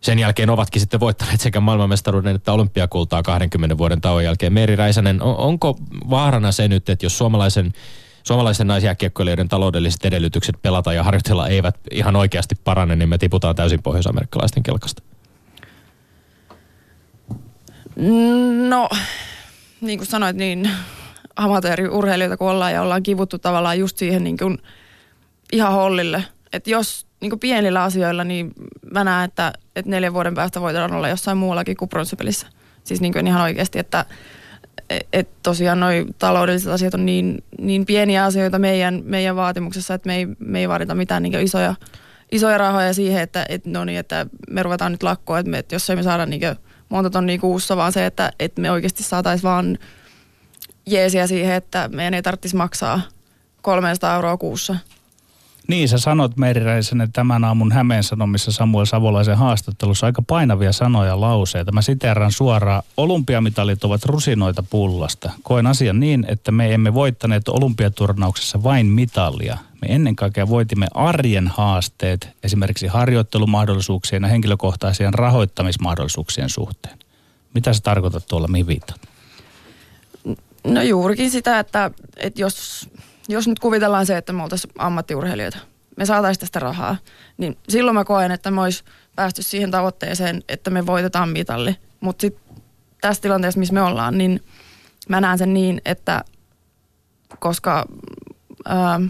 [0.00, 4.52] Sen jälkeen ovatkin sitten voittaneet sekä maailmanmestaruuden että olympiakultaa 20 vuoden tauon jälkeen.
[4.52, 5.76] Meeri Räisänen, onko
[6.10, 7.72] vaarana se nyt, että jos suomalaisen
[8.30, 13.82] suomalaisten naisjääkiekkoilijoiden taloudelliset edellytykset pelata ja harjoitella eivät ihan oikeasti parane, niin me tiputaan täysin
[13.82, 15.02] pohjois-amerikkalaisten kelkasta?
[18.68, 18.88] No,
[19.80, 20.70] niin kuin sanoit, niin
[21.36, 24.58] amatööriurheilijoita kun ollaan ja ollaan kivuttu tavallaan just siihen niin kuin
[25.52, 26.24] ihan hollille.
[26.52, 28.52] Että jos niin kuin pienillä asioilla, niin
[28.92, 32.46] mä näen, että, että neljän vuoden päästä voidaan olla jossain muuallakin kuin pronssipelissä.
[32.84, 34.04] Siis niin kuin ihan oikeasti, että
[35.12, 40.16] että tosiaan noi taloudelliset asiat on niin, niin pieniä asioita meidän, meidän vaatimuksessa, että me
[40.16, 41.74] ei, me ei vaadita mitään niin isoja,
[42.32, 45.74] isoja rahoja siihen, että, että, no niin, että me ruvetaan nyt lakkoon, että, me, että
[45.74, 46.42] jos ei me saada niin
[46.88, 49.78] monta tonnia kuussa, vaan se, että, että me oikeasti saataisiin vaan
[50.86, 53.00] jeesiä siihen, että meidän ei tarvitsisi maksaa
[53.62, 54.76] 300 euroa kuussa–
[55.68, 56.32] niin, sä sanot
[56.64, 61.72] Räisänen tämän aamun Hämeen Sanomissa Samuel Savolaisen haastattelussa aika painavia sanoja lauseita.
[61.72, 65.32] Mä siteeraan suoraan, olympiamitalit ovat rusinoita pullasta.
[65.42, 69.58] Koen asian niin, että me emme voittaneet olympiaturnauksessa vain mitalia.
[69.82, 76.98] Me ennen kaikkea voitimme arjen haasteet, esimerkiksi harjoittelumahdollisuuksien ja henkilökohtaisien rahoittamismahdollisuuksien suhteen.
[77.54, 79.00] Mitä sä tarkoitat tuolla, mihin viittaat?
[80.64, 82.88] No juurikin sitä, että, että jos
[83.30, 85.58] jos nyt kuvitellaan se, että me oltaisiin ammattiurheilijoita,
[85.96, 86.96] me saataisiin tästä rahaa,
[87.38, 88.84] niin silloin mä koen, että me olisi
[89.16, 91.76] päästy siihen tavoitteeseen, että me voitetaan mitalli.
[92.00, 92.62] Mutta sitten
[93.00, 94.40] tässä tilanteessa, missä me ollaan, niin
[95.08, 96.24] mä näen sen niin, että
[97.38, 97.86] koska
[98.64, 99.00] ää,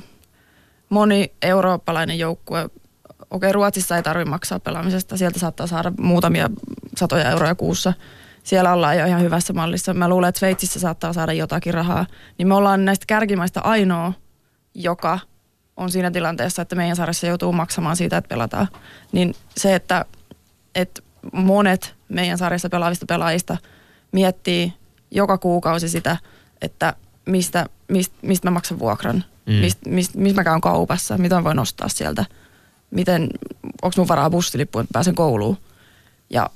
[0.89, 2.81] moni eurooppalainen joukkue, okei
[3.31, 6.51] okay, Ruotsissa ei tarvitse maksaa pelaamisesta, sieltä saattaa saada muutamia
[6.97, 7.93] satoja euroja kuussa–
[8.45, 9.95] siellä ollaan jo ihan hyvässä mallissa.
[9.95, 12.07] Mä luulen, että Sveitsissä saattaa saada jotakin rahaa.
[12.39, 14.13] Niin me ollaan näistä kärkimaista ainoa,
[14.75, 15.19] joka
[15.77, 18.69] on siinä tilanteessa, että meidän sarjassa joutuu maksamaan siitä, että pelataan.
[19.13, 20.05] Niin se, että,
[20.75, 23.57] että monet meidän sarjassa pelaavista pelaajista
[24.13, 24.73] miettii
[25.11, 26.17] joka kuukausi sitä,
[26.61, 26.95] että
[27.27, 29.53] mistä, mistä, mistä mä maksan vuokran, mm.
[29.53, 32.25] mistä, mistä, mistä mä käyn kaupassa, mitä mä voin ostaa sieltä,
[32.91, 33.29] miten,
[33.83, 35.59] onko mun varaa bussilippu, että pääsen kouluun.
[36.31, 36.51] Ja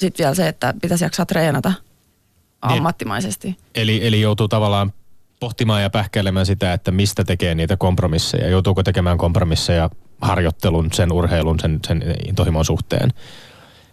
[0.00, 2.76] sitten vielä se, että pitäisi jaksaa treenata niin.
[2.76, 3.56] ammattimaisesti.
[3.74, 4.92] Eli, eli joutuu tavallaan
[5.40, 8.48] pohtimaan ja pähkäilemään sitä, että mistä tekee niitä kompromisseja.
[8.48, 9.90] Joutuuko tekemään kompromisseja
[10.20, 13.12] harjoittelun, sen urheilun, sen, sen intohimon suhteen,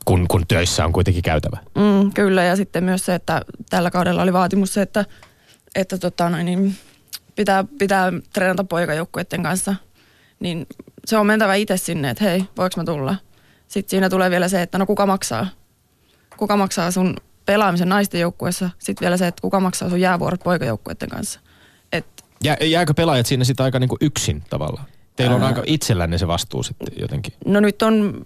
[0.05, 1.57] kun, kun töissä on kuitenkin käytävä.
[1.75, 5.05] Mm, kyllä, ja sitten myös se, että tällä kaudella oli vaatimus se, että,
[5.75, 6.75] että tota, no, niin
[7.35, 9.75] pitää, pitää treenata poikajoukkueiden kanssa.
[10.39, 10.67] Niin
[11.05, 13.15] se on mentävä itse sinne, että hei, voiko mä tulla?
[13.67, 15.47] Sitten siinä tulee vielä se, että no kuka maksaa
[16.37, 17.15] kuka maksaa sun
[17.45, 21.39] pelaamisen naisten joukkueessa, sitten vielä se, että kuka maksaa sun jäävuorot poikajoukkueiden kanssa.
[21.91, 22.05] Et,
[22.43, 24.85] Jää, jääkö pelaajat siinä sitten aika niinku yksin tavallaan?
[25.15, 27.33] Teillä on ää, aika itsellänne se vastuu sitten jotenkin.
[27.45, 28.23] No nyt on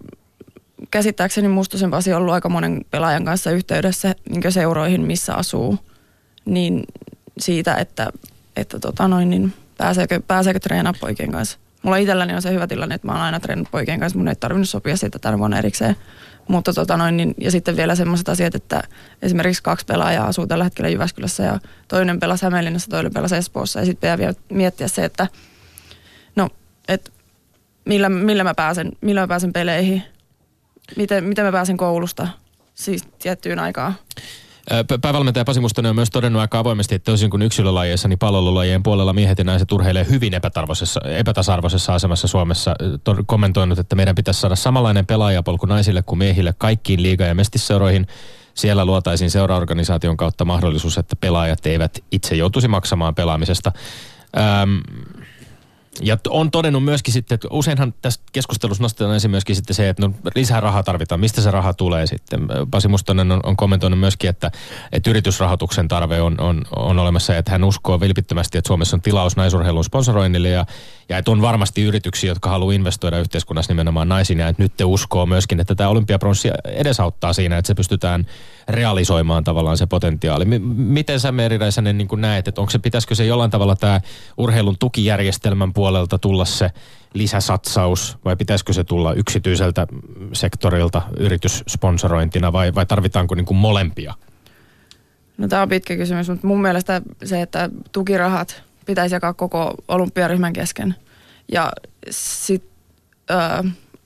[0.91, 5.77] käsittääkseni Mustosen Pasi ollut aika monen pelaajan kanssa yhteydessä niin seuroihin, missä asuu,
[6.45, 6.83] niin
[7.39, 8.09] siitä, että,
[8.55, 11.57] että tota noin, niin pääseekö, pääseekö treenaa poikien kanssa.
[11.83, 14.35] Mulla itselläni on se hyvä tilanne, että mä oon aina treenannut poikien kanssa, mun ei
[14.35, 15.95] tarvinnut sopia siitä tänä vuonna erikseen.
[16.51, 18.83] Mutta tota noin, niin, ja sitten vielä sellaiset asiat, että
[19.21, 23.79] esimerkiksi kaksi pelaajaa asuu tällä hetkellä Jyväskylässä ja toinen pelasi Hämeenlinnassa, toinen pelasi Espoossa.
[23.79, 25.27] Ja sitten vielä miettiä se, että
[26.35, 26.49] no,
[26.87, 27.13] et
[27.85, 30.03] millä, millä, mä pääsen, millä mä pääsen peleihin,
[30.95, 32.27] miten, miten mä pääsen koulusta
[32.75, 33.95] siis tiettyyn aikaan.
[35.01, 39.13] Päävalmentaja Pasi Mustonen on myös todennut aika avoimesti, että toisin kuin yksilölajeissa, niin palvelulajien puolella
[39.13, 40.33] miehet ja naiset urheilee hyvin
[41.17, 42.75] epätasa-arvoisessa asemassa Suomessa.
[43.25, 48.07] Kommentoinut, että meidän pitäisi saada samanlainen pelaajapolku naisille kuin miehille kaikkiin liiga- ja mestisseuroihin.
[48.53, 53.71] Siellä luotaisiin seuraorganisaation kautta mahdollisuus, että pelaajat eivät itse joutuisi maksamaan pelaamisesta.
[54.37, 54.77] Ähm,
[55.99, 60.07] Ja on todennut myöskin sitten, että useinhan tässä keskustelussa nostetaan esiin myöskin sitten se, että
[60.07, 61.19] no lisää rahaa tarvitaan.
[61.19, 62.47] Mistä se raha tulee sitten?
[62.71, 64.51] Pasi Mustonen on, on kommentoinut myöskin, että,
[64.91, 69.01] että yritysrahoituksen tarve on, on, on olemassa ja että hän uskoo vilpittömästi, että Suomessa on
[69.01, 70.65] tilaus naisurheilun sponsoroinnille ja,
[71.09, 74.83] ja että on varmasti yrityksiä, jotka haluaa investoida yhteiskunnassa nimenomaan naisiin ja että nyt te
[74.83, 78.25] uskoo myöskin, että tämä olympiapronssi edesauttaa siinä, että se pystytään
[78.67, 80.45] realisoimaan tavallaan se potentiaali.
[80.45, 84.01] M- miten sä Meeri Räisänen niin näet, että onko se, pitäisikö se jollain tavalla tämä
[84.37, 86.71] urheilun tukijärjestelmän puolelta tulla se
[87.13, 89.87] lisäsatsaus vai pitäisikö se tulla yksityiseltä
[90.33, 94.13] sektorilta yrityssponsorointina vai, vai tarvitaanko niin kuin molempia?
[95.37, 100.53] No tämä on pitkä kysymys, mutta mun mielestä se, että tukirahat pitäisi jakaa koko olympiaryhmän
[100.53, 100.95] kesken.
[101.51, 101.71] Ja
[102.09, 102.71] sitten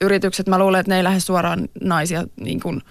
[0.00, 2.82] yritykset, mä luulen, että ne ei lähde suoraan naisia niin kuin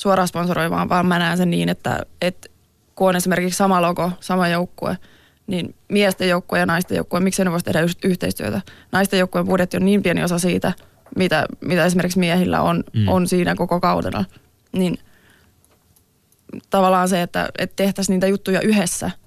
[0.00, 2.48] suoraan sponsoroimaan, vaan mä näen sen niin, että, että
[2.94, 4.98] kun on esimerkiksi sama logo, sama joukkue,
[5.46, 8.60] niin miesten joukkue ja naisten joukkue, miksi ne voisi tehdä yhteistyötä?
[8.92, 10.72] Naisten joukkueen budjetti on niin pieni osa siitä,
[11.16, 13.08] mitä, mitä esimerkiksi miehillä on, mm.
[13.08, 14.24] on siinä koko kaudella.
[14.72, 14.98] Niin
[16.70, 19.10] tavallaan se, että, että tehtäisiin niitä juttuja yhdessä–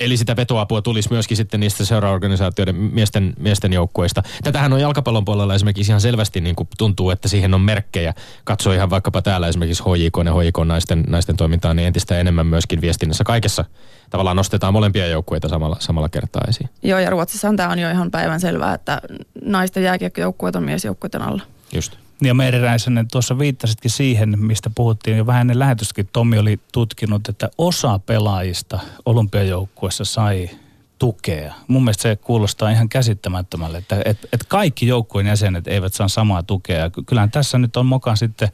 [0.00, 4.22] Eli sitä vetoapua tulisi myöskin sitten niistä seuraorganisaatioiden miesten, miesten joukkueista.
[4.44, 8.14] Tätähän on jalkapallon puolella esimerkiksi ihan selvästi niin kuin tuntuu, että siihen on merkkejä.
[8.44, 12.80] Katsoo ihan vaikkapa täällä esimerkiksi HJK ja HJK naisten, naisten toimintaa, niin entistä enemmän myöskin
[12.80, 13.64] viestinnässä kaikessa.
[14.10, 16.68] Tavallaan nostetaan molempia joukkueita samalla, samalla kertaa esiin.
[16.82, 19.00] Joo, ja Ruotsissa tämä on jo ihan päivän selvää, että
[19.42, 21.42] naisten jääkiekkojoukkueet on miesjoukkueiden alla.
[21.72, 22.05] Just.
[22.22, 26.08] Ja Meeri Räisänen, tuossa viittasitkin siihen, mistä puhuttiin jo vähän ennen lähetystäkin.
[26.12, 30.50] Tommi oli tutkinut, että osa pelaajista olympiajoukkuessa sai
[30.98, 31.54] tukea.
[31.68, 36.42] Mun mielestä se kuulostaa ihan käsittämättömälle, että et, et kaikki joukkueen jäsenet eivät saa samaa
[36.42, 36.90] tukea.
[37.06, 38.48] Kyllähän tässä nyt on mokan sitten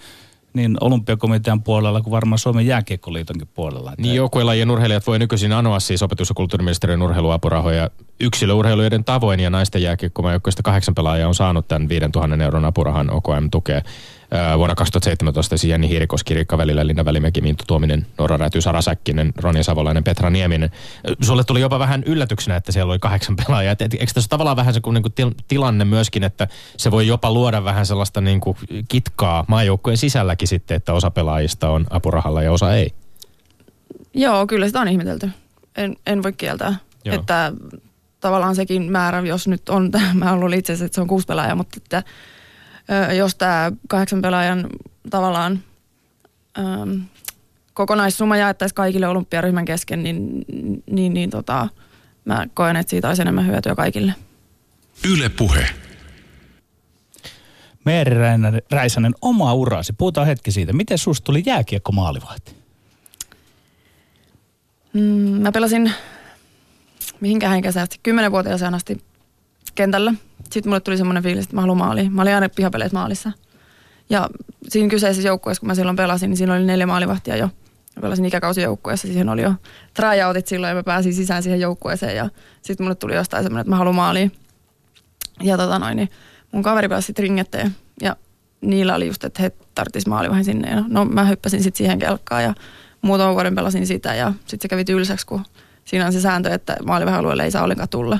[0.54, 3.92] niin olympiakomitean puolella kuin varmaan Suomen jääkiekkoliitonkin puolella.
[3.98, 7.90] Niin joukkuelajien urheilijat voi nykyisin anoa siis opetus- ja kulttuuriministeriön urheiluapurahoja
[8.20, 13.82] yksilöurheilijoiden tavoin ja naisten jääkiekkomajoukkueesta kahdeksan pelaajaa on saanut tämän 5000 euron apurahan OKM-tukea
[14.56, 19.32] vuonna 2017 siis Jenni Hiirikoski, Riikka Välillä, Linna Välimäki, Minttu Tuominen, Nora Räty, Sara Säkkinen,
[19.36, 20.70] Ronja Savolainen, Petra Nieminen.
[21.20, 23.72] Sulle tuli jopa vähän yllätyksenä, että siellä oli kahdeksan pelaajaa.
[23.72, 26.90] Et, et, eikö tässä tavallaan vähän se kuin, niin kuin til, tilanne myöskin, että se
[26.90, 28.56] voi jopa luoda vähän sellaista niin kuin
[28.88, 32.92] kitkaa maajoukkojen sisälläkin sitten, että osa pelaajista on apurahalla ja osa ei?
[34.14, 35.30] Joo, kyllä sitä on ihmetelty.
[35.76, 36.76] En, en voi kieltää.
[37.04, 37.14] Joo.
[37.14, 37.52] Että
[38.20, 41.54] tavallaan sekin määrä, jos nyt on, mä luulin itse asiassa, että se on kuusi pelaajaa,
[41.54, 42.02] mutta että
[43.16, 44.66] jos tämä kahdeksan pelaajan
[45.10, 45.60] tavallaan
[46.58, 47.00] ähm,
[47.74, 50.44] kokonaissumma jaettaisiin kaikille olympiaryhmän kesken, niin,
[50.90, 51.68] niin, niin tota,
[52.24, 54.14] mä koen, että siitä olisi enemmän hyötyä kaikille.
[55.08, 55.66] Yle Puhe.
[57.84, 58.16] Meeri
[58.70, 59.92] Räisänen, oma urasi.
[59.92, 60.72] Puhutaan hetki siitä.
[60.72, 62.56] Miten susta tuli jääkiekko maalivahti?
[64.92, 65.00] Mm,
[65.42, 65.92] mä pelasin
[67.20, 69.02] mihinkähän kesästi, kymmenenvuotiaaseen asti
[69.74, 70.14] kentällä.
[70.50, 72.12] Sitten mulle tuli semmoinen fiilis, että mä haluan maaliin.
[72.12, 73.32] Mä olin aina pihapeleissä maalissa.
[74.10, 74.28] Ja
[74.68, 77.46] siinä kyseisessä joukkueessa, kun mä silloin pelasin, niin siinä oli neljä maalivahtia jo.
[77.96, 79.54] Mä pelasin ikäkausijoukkueessa, siihen oli jo
[79.94, 82.16] tryoutit silloin ja mä pääsin sisään siihen joukkueeseen.
[82.16, 82.28] Ja
[82.62, 84.32] sitten mulle tuli jostain semmoinen, että mä haluan maaliin.
[85.42, 86.10] Ja tota noin, niin
[86.52, 87.76] mun kaveri pelasi sitten ringetteen.
[88.02, 88.16] Ja
[88.60, 90.70] niillä oli just, että he tarvitsisi maalivahin sinne.
[90.70, 92.54] Ja no mä hyppäsin sitten siihen kelkkaan ja
[93.02, 94.14] muutaman vuoden pelasin sitä.
[94.14, 95.44] Ja sitten se kävi tylsäksi, kun
[95.84, 98.18] siinä on se sääntö, että maalivahin alueelle ei saa ollenkaan tulla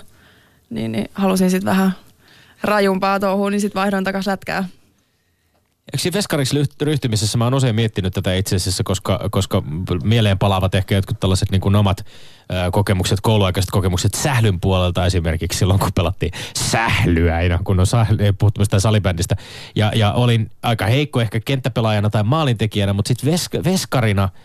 [0.74, 1.92] niin, niin halusin sitten vähän
[2.62, 4.64] rajumpaa touhuun, niin sitten vaihdoin takaisin lätkää.
[5.92, 9.62] Eikö veskariksi ryhtymisessä mä oon usein miettinyt tätä itse asiassa, koska, koska
[10.04, 12.06] mieleen palaavat ehkä jotkut tällaiset niin kuin omat
[12.48, 18.32] ää, kokemukset, kouluaikaiset kokemukset sählyn puolelta esimerkiksi silloin, kun pelattiin sählyä aina, kun on sähly,
[18.38, 19.36] puhuttu salibändistä.
[19.74, 24.28] Ja, ja olin aika heikko ehkä kenttäpelaajana tai maalintekijänä, mutta sitten ves, veskarina–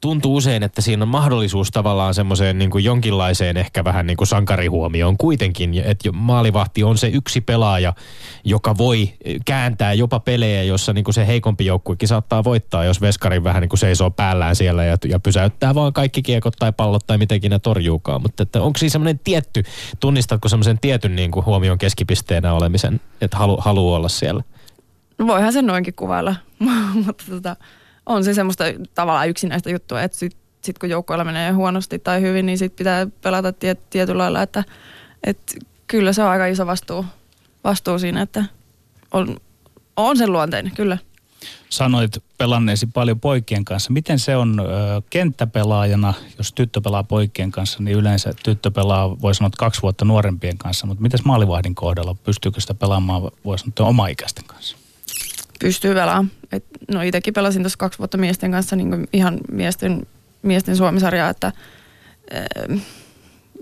[0.00, 4.26] tuntuu usein, että siinä on mahdollisuus tavallaan semmoiseen niin kuin jonkinlaiseen ehkä vähän niin kuin
[4.28, 7.92] sankarihuomioon kuitenkin, että maalivahti on se yksi pelaaja,
[8.44, 9.12] joka voi
[9.44, 13.68] kääntää jopa pelejä, jossa niin kuin se heikompi joukkuekin saattaa voittaa, jos veskarin vähän niin
[13.68, 17.58] kuin seisoo päällään siellä ja, ja pysäyttää vaan kaikki kiekot tai pallot tai mitenkin ne
[17.58, 18.22] torjuukaan.
[18.22, 19.62] Mutta että onko siinä semmoinen tietty,
[20.00, 24.42] tunnistatko semmoisen tietyn niin kuin huomion keskipisteenä olemisen, että halu, haluaa olla siellä?
[25.26, 26.36] Voihan sen noinkin kuvailla,
[27.06, 27.56] mutta tota,
[28.06, 32.46] on se semmoista tavallaan yksinäistä juttua, että sitten sit kun joukkoilla menee huonosti tai hyvin,
[32.46, 34.64] niin sitten pitää pelata tiet, tietyllä lailla, että
[35.24, 37.04] et kyllä se on aika iso vastuu,
[37.64, 38.44] vastuu siinä, että
[39.12, 39.36] on,
[39.96, 40.98] on sen luonteinen, kyllä.
[41.68, 43.92] Sanoit pelanneesi paljon poikien kanssa.
[43.92, 44.64] Miten se on ö,
[45.10, 50.58] kenttäpelaajana, jos tyttö pelaa poikien kanssa, niin yleensä tyttö pelaa, voi sanoa, kaksi vuotta nuorempien
[50.58, 54.76] kanssa, mutta miten maalivahdin kohdalla, pystyykö sitä pelaamaan, voi sanoa, oma-ikäisten kanssa?
[55.60, 56.30] Pystyy pelaamaan.
[56.52, 60.06] Et, no itsekin pelasin tuossa kaksi vuotta miesten kanssa niin ihan miesten,
[60.42, 62.80] miesten suomisarjaa, että äh,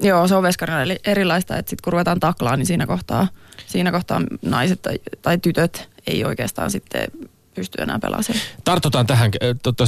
[0.00, 3.28] Joo, se on veskarilla eli erilaista, että sitten kun ruvetaan taklaa, niin siinä kohtaa,
[3.66, 7.06] siinä kohtaa naiset tai, tai tytöt ei oikeastaan sitten
[7.54, 8.24] pysty enää pelaamaan
[8.64, 9.30] Tartutaan tähän,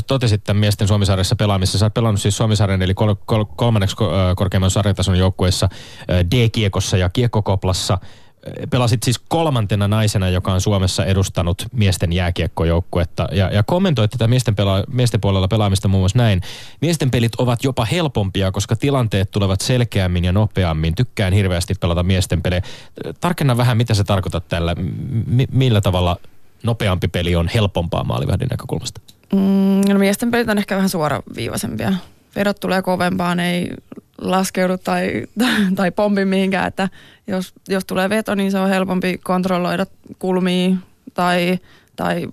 [0.07, 1.79] totesit tämän miesten Suomisarjassa pelaamissa.
[1.79, 3.97] Sä oot pelannut siis Suomisarjan eli kol- kol- kolmanneksi
[4.37, 5.69] korkeimman sarjatason joukkueessa
[6.31, 7.99] D-kiekossa ja kiekkokoplassa
[8.71, 13.29] pelasit siis kolmantena naisena, joka on Suomessa edustanut miesten jääkiekkojoukkuetta.
[13.33, 16.41] Ja, ja kommentoit tätä miesten, pela, miesten puolella pelaamista muun muassa näin.
[16.81, 20.95] Miesten pelit ovat jopa helpompia, koska tilanteet tulevat selkeämmin ja nopeammin.
[20.95, 22.63] Tykkään hirveästi pelata miesten pelejä.
[23.21, 24.75] Tarkenna vähän, mitä se tarkoitat tällä.
[24.75, 26.17] M- millä tavalla
[26.63, 29.01] nopeampi peli on helpompaa maalivahdin näkökulmasta?
[29.33, 31.93] Mm, no miesten pelit on ehkä vähän suoraviivaisempia.
[32.37, 33.71] Vedot tulee kovempaan, ei
[34.19, 35.27] laskeudu tai,
[35.77, 36.89] tai pompi mihinkään, että
[37.27, 39.87] jos, jos tulee veto, niin se on helpompi kontrolloida
[40.19, 40.77] kulmia
[41.15, 41.59] tai,
[41.97, 42.29] tai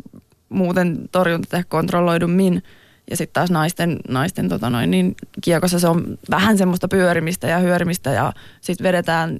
[0.50, 2.64] muuten torjunta tehdä kontrolloidummin.
[3.10, 7.58] Ja sitten taas naisten, naisten tota noin, niin kiekossa se on vähän semmoista pyörimistä ja
[7.58, 9.38] hyörimistä ja sitten vedetään,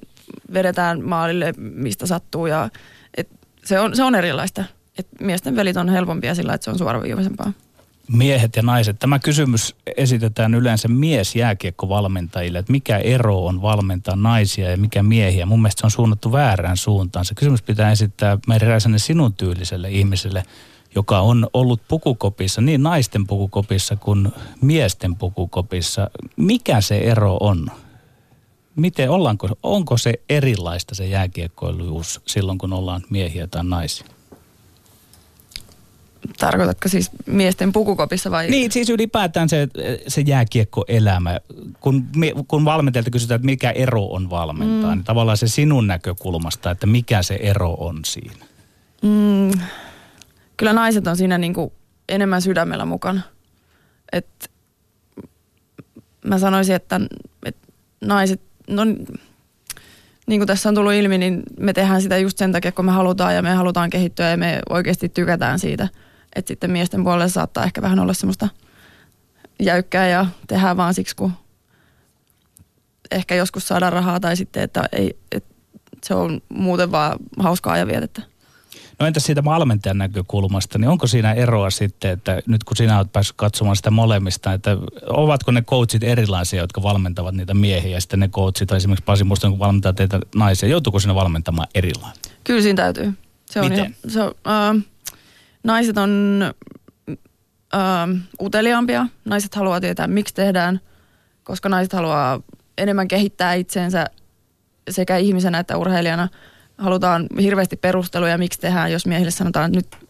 [0.52, 2.46] vedetään maalille, mistä sattuu.
[2.46, 2.68] Ja,
[3.16, 3.28] et
[3.64, 4.64] se, on, se on erilaista.
[4.98, 7.52] Et miesten velit on helpompia sillä, että se on suoraviivaisempaa
[8.08, 8.98] miehet ja naiset.
[8.98, 15.46] Tämä kysymys esitetään yleensä miesjääkiekkovalmentajille, että mikä ero on valmentaa naisia ja mikä miehiä.
[15.46, 17.24] Mun mielestä se on suunnattu väärään suuntaan.
[17.24, 20.42] Se kysymys pitää esittää Räisänen sinun tyyliselle ihmiselle,
[20.94, 26.10] joka on ollut pukukopissa, niin naisten pukukopissa kuin miesten pukukopissa.
[26.36, 27.70] Mikä se ero on?
[28.76, 34.13] Miten ollaanko, onko se erilaista se jääkiekkoiluus silloin, kun ollaan miehiä tai naisia?
[36.38, 38.50] Tarkoitatko siis miesten pukukopissa vai?
[38.50, 39.68] Niin, siis ylipäätään se,
[40.08, 41.40] se jääkiekkoelämä.
[41.80, 42.06] Kun,
[42.48, 44.96] kun valmentajalta kysytään, että mikä ero on valmentaa, mm.
[44.96, 48.46] niin tavallaan se sinun näkökulmasta, että mikä se ero on siinä?
[49.02, 49.60] Mm,
[50.56, 51.72] kyllä naiset on siinä niin kuin
[52.08, 53.20] enemmän sydämellä mukana.
[54.12, 54.50] Et
[56.24, 57.00] mä sanoisin, että,
[57.44, 57.68] että
[58.00, 58.84] naiset, no
[60.26, 62.92] niin kuin tässä on tullut ilmi, niin me tehdään sitä just sen takia, kun me
[62.92, 65.88] halutaan ja me halutaan kehittyä ja me oikeasti tykätään siitä–
[66.34, 68.48] että sitten miesten puolella saattaa ehkä vähän olla semmoista
[69.62, 71.32] jäykkää ja tehdään vaan siksi, kun
[73.10, 75.54] ehkä joskus saadaan rahaa tai sitten, että, ei, että
[76.04, 78.22] se on muuten vaan hauskaa ajanvietettä.
[78.98, 83.12] No entäs siitä valmentajan näkökulmasta, niin onko siinä eroa sitten, että nyt kun sinä olet
[83.12, 84.76] päässyt katsomaan sitä molemmista, että
[85.06, 89.24] ovatko ne coachit erilaisia, jotka valmentavat niitä miehiä ja sitten ne coachit, tai esimerkiksi Pasi
[89.24, 92.18] Musta, kun valmentaa teitä naisia, joutuuko sinä valmentamaan erilainen?
[92.44, 93.12] Kyllä siinä täytyy.
[93.50, 93.78] Se on Miten?
[93.78, 94.82] Ihan, se on, uh,
[95.64, 96.42] naiset on
[97.74, 97.78] ö,
[98.40, 99.06] uteliaampia.
[99.24, 100.80] Naiset haluaa tietää, miksi tehdään,
[101.44, 102.40] koska naiset haluaa
[102.78, 104.06] enemmän kehittää itseensä
[104.90, 106.28] sekä ihmisenä että urheilijana.
[106.78, 108.92] Halutaan hirveästi perusteluja, miksi tehdään.
[108.92, 110.03] Jos miehille sanotaan, että nyt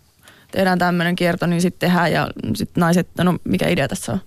[0.55, 4.21] tehdään tämmöinen kierto, niin sitten tehdään ja sitten naiset, no mikä idea tässä on.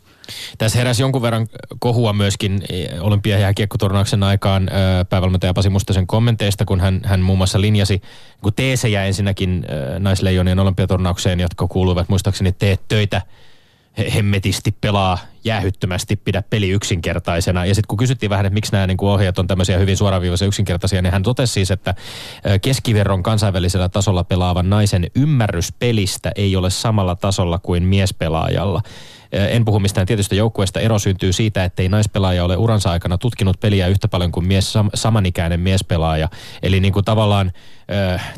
[0.57, 1.47] Tässä heräsi jonkun verran
[1.80, 4.69] kohua myöskin e, olympia- ja kiekkoturnauksen aikaan
[5.09, 8.01] päävalmentaja Pasi Mustasen kommenteista, kun hän, hän muun muassa linjasi
[8.43, 9.65] kun teesejä ensinnäkin
[9.99, 13.21] naisleijonien olympiaturnaukseen, jotka kuuluivat muistaakseni teet töitä
[14.13, 15.17] hemmetisti pelaa
[15.47, 17.65] jäähyttömästi, pidä peli yksinkertaisena.
[17.65, 21.01] Ja sitten kun kysyttiin vähän, että miksi nämä niin ohjeet on tämmöisiä hyvin suoraviivaisia yksinkertaisia,
[21.01, 21.95] niin hän totesi siis, että
[22.61, 28.81] keskiverron kansainvälisellä tasolla pelaavan naisen ymmärrys pelistä ei ole samalla tasolla kuin miespelaajalla.
[29.31, 30.79] En puhu mistään tietystä joukkueesta.
[30.79, 34.73] Ero syntyy siitä, että ei naispelaaja ole uransa aikana tutkinut peliä yhtä paljon kuin mies,
[34.93, 36.29] samanikäinen miespelaaja.
[36.63, 37.51] Eli niin kuin tavallaan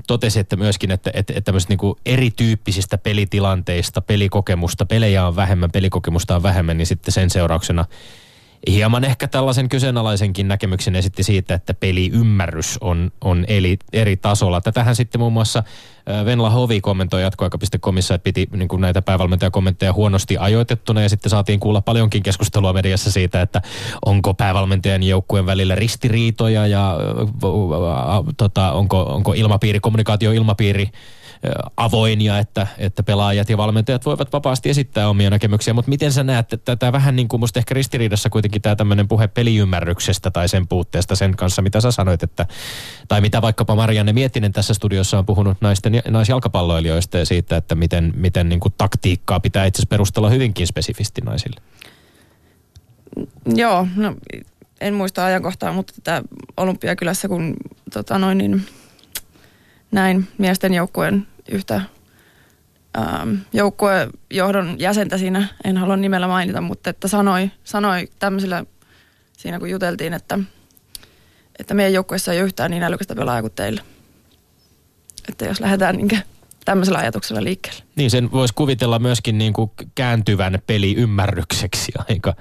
[0.08, 6.36] totesi, että myöskin, että, että, että tämmöistä niin erityyppisistä pelitilanteista, pelikokemusta, pelejä on vähemmän, pelikokemusta
[6.36, 7.86] on vähemmän, niin sitten sen seurauksena
[8.68, 14.62] hieman ehkä tällaisen kyseenalaisenkin näkemyksen esitti siitä, että peliymmärrys on, on eri, eri tasolla.
[14.62, 15.64] Tätähän sitten muun muassa
[16.26, 21.60] Venla Hovi kommentoi jatkoaika.comissa, että piti niin kuin näitä päävalmentajakommentteja huonosti ajoitettuna ja sitten saatiin
[21.60, 23.62] kuulla paljonkin keskustelua mediassa siitä, että
[24.06, 26.98] onko päävalmentajan joukkueen välillä ristiriitoja ja
[28.38, 30.90] tota, onko, onko ilmapiiri, kommunikaatio ilmapiiri
[31.78, 36.24] avoin ja että, että pelaajat ja valmentajat voivat vapaasti esittää omia näkemyksiä, mutta miten sä
[36.24, 40.50] näet, että tämä vähän niin kuin musta ehkä ristiriidassa kuitenkin tämä tämmöinen puhe peliymmärryksestä tai
[40.50, 42.46] sen puutteesta sen kanssa, mitä sä sanoit, että,
[43.08, 48.14] tai mitä vaikkapa Marianne Miettinen tässä studiossa on puhunut naisten, naisjalkapalloilijoista ja siitä, että miten,
[48.16, 51.62] miten niin kuin taktiikkaa pitää itse asiassa perustella hyvinkin spesifisti naisille.
[53.46, 54.16] Joo, no
[54.82, 56.24] en muista ajankohtaa, mutta tätä
[56.58, 57.56] Olympiakylässä, kun
[57.94, 58.66] tota noin, niin
[59.92, 61.82] näin miesten joukkueen yhtä
[62.98, 68.66] ähm, joukkuejohdon jäsentä siinä, en halua nimellä mainita, mutta että sanoi, sanoi tämmöisellä
[69.38, 70.40] siinä kun juteltiin, että,
[71.60, 73.82] että meidän joukkueessa ei ole yhtään niin älykästä pelaajaa kuin teillä.
[75.30, 76.22] Että jos lähdetään niin
[76.66, 77.84] tämmöisellä ajatuksella liikkeelle.
[77.96, 82.34] Niin, sen voisi kuvitella myöskin niin kuin kääntyvän peliymmärrykseksi aika,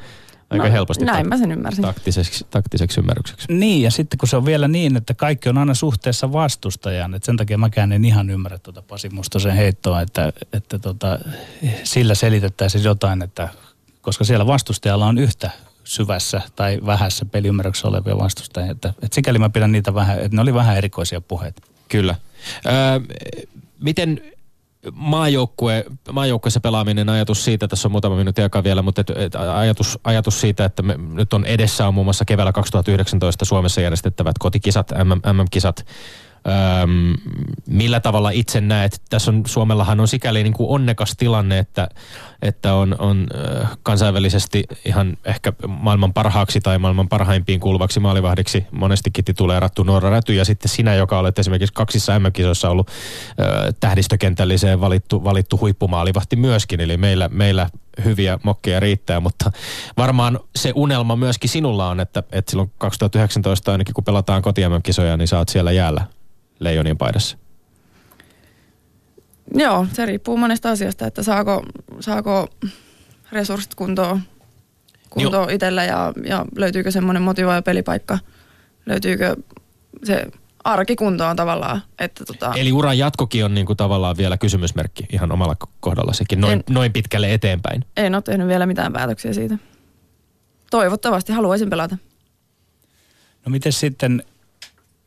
[0.51, 1.83] aika No, helposti näin tak- mä sen ymmärsin.
[1.83, 3.47] taktiseksi, taktiseksi ymmärrykseksi.
[3.53, 7.27] Niin, ja sitten kun se on vielä niin, että kaikki on aina suhteessa vastustajaan, että
[7.27, 11.19] sen takia mäkään en ihan ymmärrä tuota Pasi Mustosen heittoa, että, että tota,
[11.85, 13.49] sillä selitettäisiin jotain, että
[14.01, 15.51] koska siellä vastustajalla on yhtä
[15.85, 20.43] syvässä tai vähässä peliymmärryksessä olevia vastustajia, että, että sikäli mä pidän niitä vähän, että ne
[20.43, 21.63] oli vähän erikoisia puheita.
[21.89, 22.15] Kyllä.
[22.67, 22.73] Öö,
[23.81, 24.21] miten
[24.93, 29.99] maajoukkue, maajoukkueessa pelaaminen, ajatus siitä, tässä on muutama minuutti aikaa vielä, mutta et, et, ajatus,
[30.05, 34.91] ajatus siitä, että me, nyt on edessä on muun muassa keväällä 2019 Suomessa järjestettävät kotikisat,
[34.91, 35.87] MM, MM-kisat.
[36.83, 37.15] Öm,
[37.67, 41.89] millä tavalla itse näet, tässä on, Suomellahan on sikäli niin kuin onnekas tilanne, että,
[42.43, 43.27] että on, on
[43.83, 48.67] kansainvälisesti ihan ehkä maailman parhaaksi tai maailman parhaimpiin kuuluvaksi maalivahdiksi.
[48.71, 54.81] Monestikin tituleerattu Noora Räty ja sitten sinä, joka olet esimerkiksi kaksissa MM-kisoissa ollut ö, tähdistökentälliseen
[54.81, 57.71] valittu, valittu huippumaalivahti myöskin, eli meillä, meillä
[58.05, 59.53] hyviä mokkeja riittää, mutta
[59.97, 65.17] varmaan se unelma myöskin sinulla on, että, että silloin 2019 ainakin kun pelataan koti kisoja
[65.17, 66.05] niin saat siellä jäällä
[66.61, 67.39] leijonien paidassa.
[69.55, 71.63] Joo, se riippuu monesta asiasta, että saako,
[72.01, 72.49] saako
[73.33, 74.21] resurssit kuntoon,
[75.11, 78.19] kuntoon itsellä ja, ja löytyykö semmoinen motivoiva pelipaikka,
[78.87, 79.37] löytyykö
[80.05, 80.27] se
[80.65, 81.83] arki kuntoon tavallaan.
[81.99, 86.41] Että tota, Eli uran jatkokin on niin kuin tavallaan vielä kysymysmerkki ihan omalla kohdalla sekin,
[86.41, 87.85] noin, En- noin pitkälle eteenpäin.
[87.97, 89.59] en ole tehnyt vielä mitään päätöksiä siitä.
[90.71, 91.97] Toivottavasti haluaisin pelata.
[93.47, 94.23] No miten sitten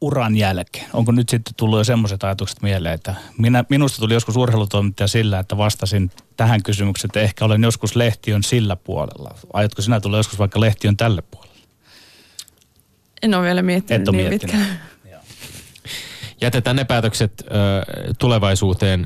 [0.01, 0.85] uran jälkeen?
[0.93, 5.39] Onko nyt sitten tullut jo semmoiset ajatukset mieleen, että minä, minusta tuli joskus urheilutoimittaja sillä,
[5.39, 9.35] että vastasin tähän kysymykseen, että ehkä olen joskus lehtiön sillä puolella.
[9.53, 11.51] Aiotko sinä tulla joskus vaikka lehtiön tälle puolelle?
[13.21, 14.55] En ole vielä miettinyt Et ole niin miettinyt.
[14.55, 14.90] pitkään.
[16.41, 17.53] Jätetään ne päätökset ö,
[18.19, 19.05] tulevaisuuteen.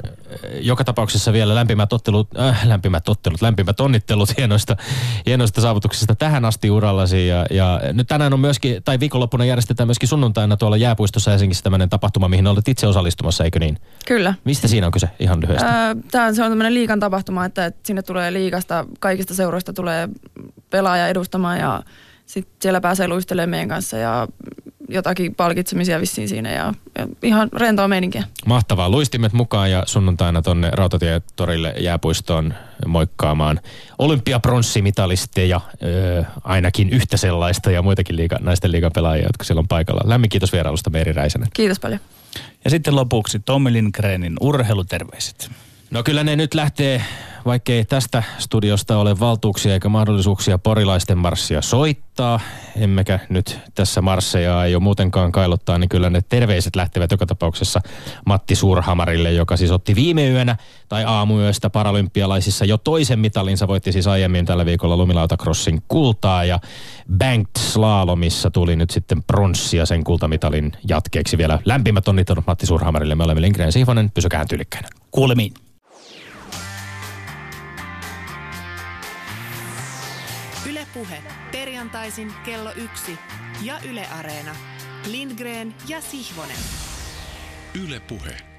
[0.61, 4.77] Joka tapauksessa vielä lämpimät ottelut, äh, lämpimät ottelut, lämpimät onnittelut hienoista,
[5.25, 7.27] hienoista saavutuksista tähän asti urallasi.
[7.27, 11.89] Ja, ja nyt tänään on myöskin, tai viikonloppuna järjestetään myöskin sunnuntaina tuolla Jääpuistossa Helsingissä tämmöinen
[11.89, 13.77] tapahtuma, mihin olet itse osallistumassa, eikö niin?
[14.07, 14.33] Kyllä.
[14.43, 15.65] Mistä siinä on kyse ihan lyhyesti?
[15.65, 19.73] Ää, Tämä on, se on tämmöinen liikan tapahtuma, että, että sinne tulee liikasta, kaikista seuroista
[19.73, 20.09] tulee
[20.69, 21.83] pelaaja edustamaan ja
[22.25, 24.27] sitten siellä pääsee luistelemaan meidän kanssa ja
[24.89, 28.23] jotakin palkitsemisia vissiin siinä ja, ja ihan rentoa meininkiä.
[28.45, 28.89] Mahtavaa.
[28.89, 32.53] Luistimet mukaan ja sunnuntaina tonne Rautatietorille jääpuistoon
[32.87, 33.59] moikkaamaan
[33.97, 40.01] olympiapronssimitalisteja, öö, ainakin yhtä sellaista ja muitakin liiga, naisten liigan pelaajia, jotka siellä on paikalla.
[40.05, 41.47] Lämmin kiitos vierailusta Meeri Räisänen.
[41.53, 41.99] Kiitos paljon.
[42.63, 45.51] Ja sitten lopuksi Tommi Lindgrenin urheiluterveiset.
[45.91, 47.01] No kyllä ne nyt lähtee,
[47.45, 52.39] vaikkei tästä studiosta ole valtuuksia eikä mahdollisuuksia porilaisten marssia soittaa,
[52.77, 57.81] emmekä nyt tässä marsseja ei ole muutenkaan kailottaa, niin kyllä ne terveiset lähtevät joka tapauksessa
[58.25, 60.55] Matti Suurhamarille, joka siis otti viime yönä
[60.89, 66.59] tai aamuyöstä paralympialaisissa jo toisen mitalinsa, voitti siis aiemmin tällä viikolla lumilautakrossing kultaa ja
[67.17, 71.59] banked slalomissa tuli nyt sitten pronssia sen kultamitalin jatkeeksi vielä.
[71.65, 74.87] Lämpimät onnittelut Matti Suurhamarille, me olemme Lindgren Sihvonen, pysykää tyylikkäinä.
[75.11, 75.53] Kuulemiin.
[82.05, 83.17] Perjantaisin kello yksi
[83.61, 84.55] ja Yle Areena.
[85.07, 86.57] Lindgren ja Sihvonen.
[87.83, 88.54] Yle Puhe.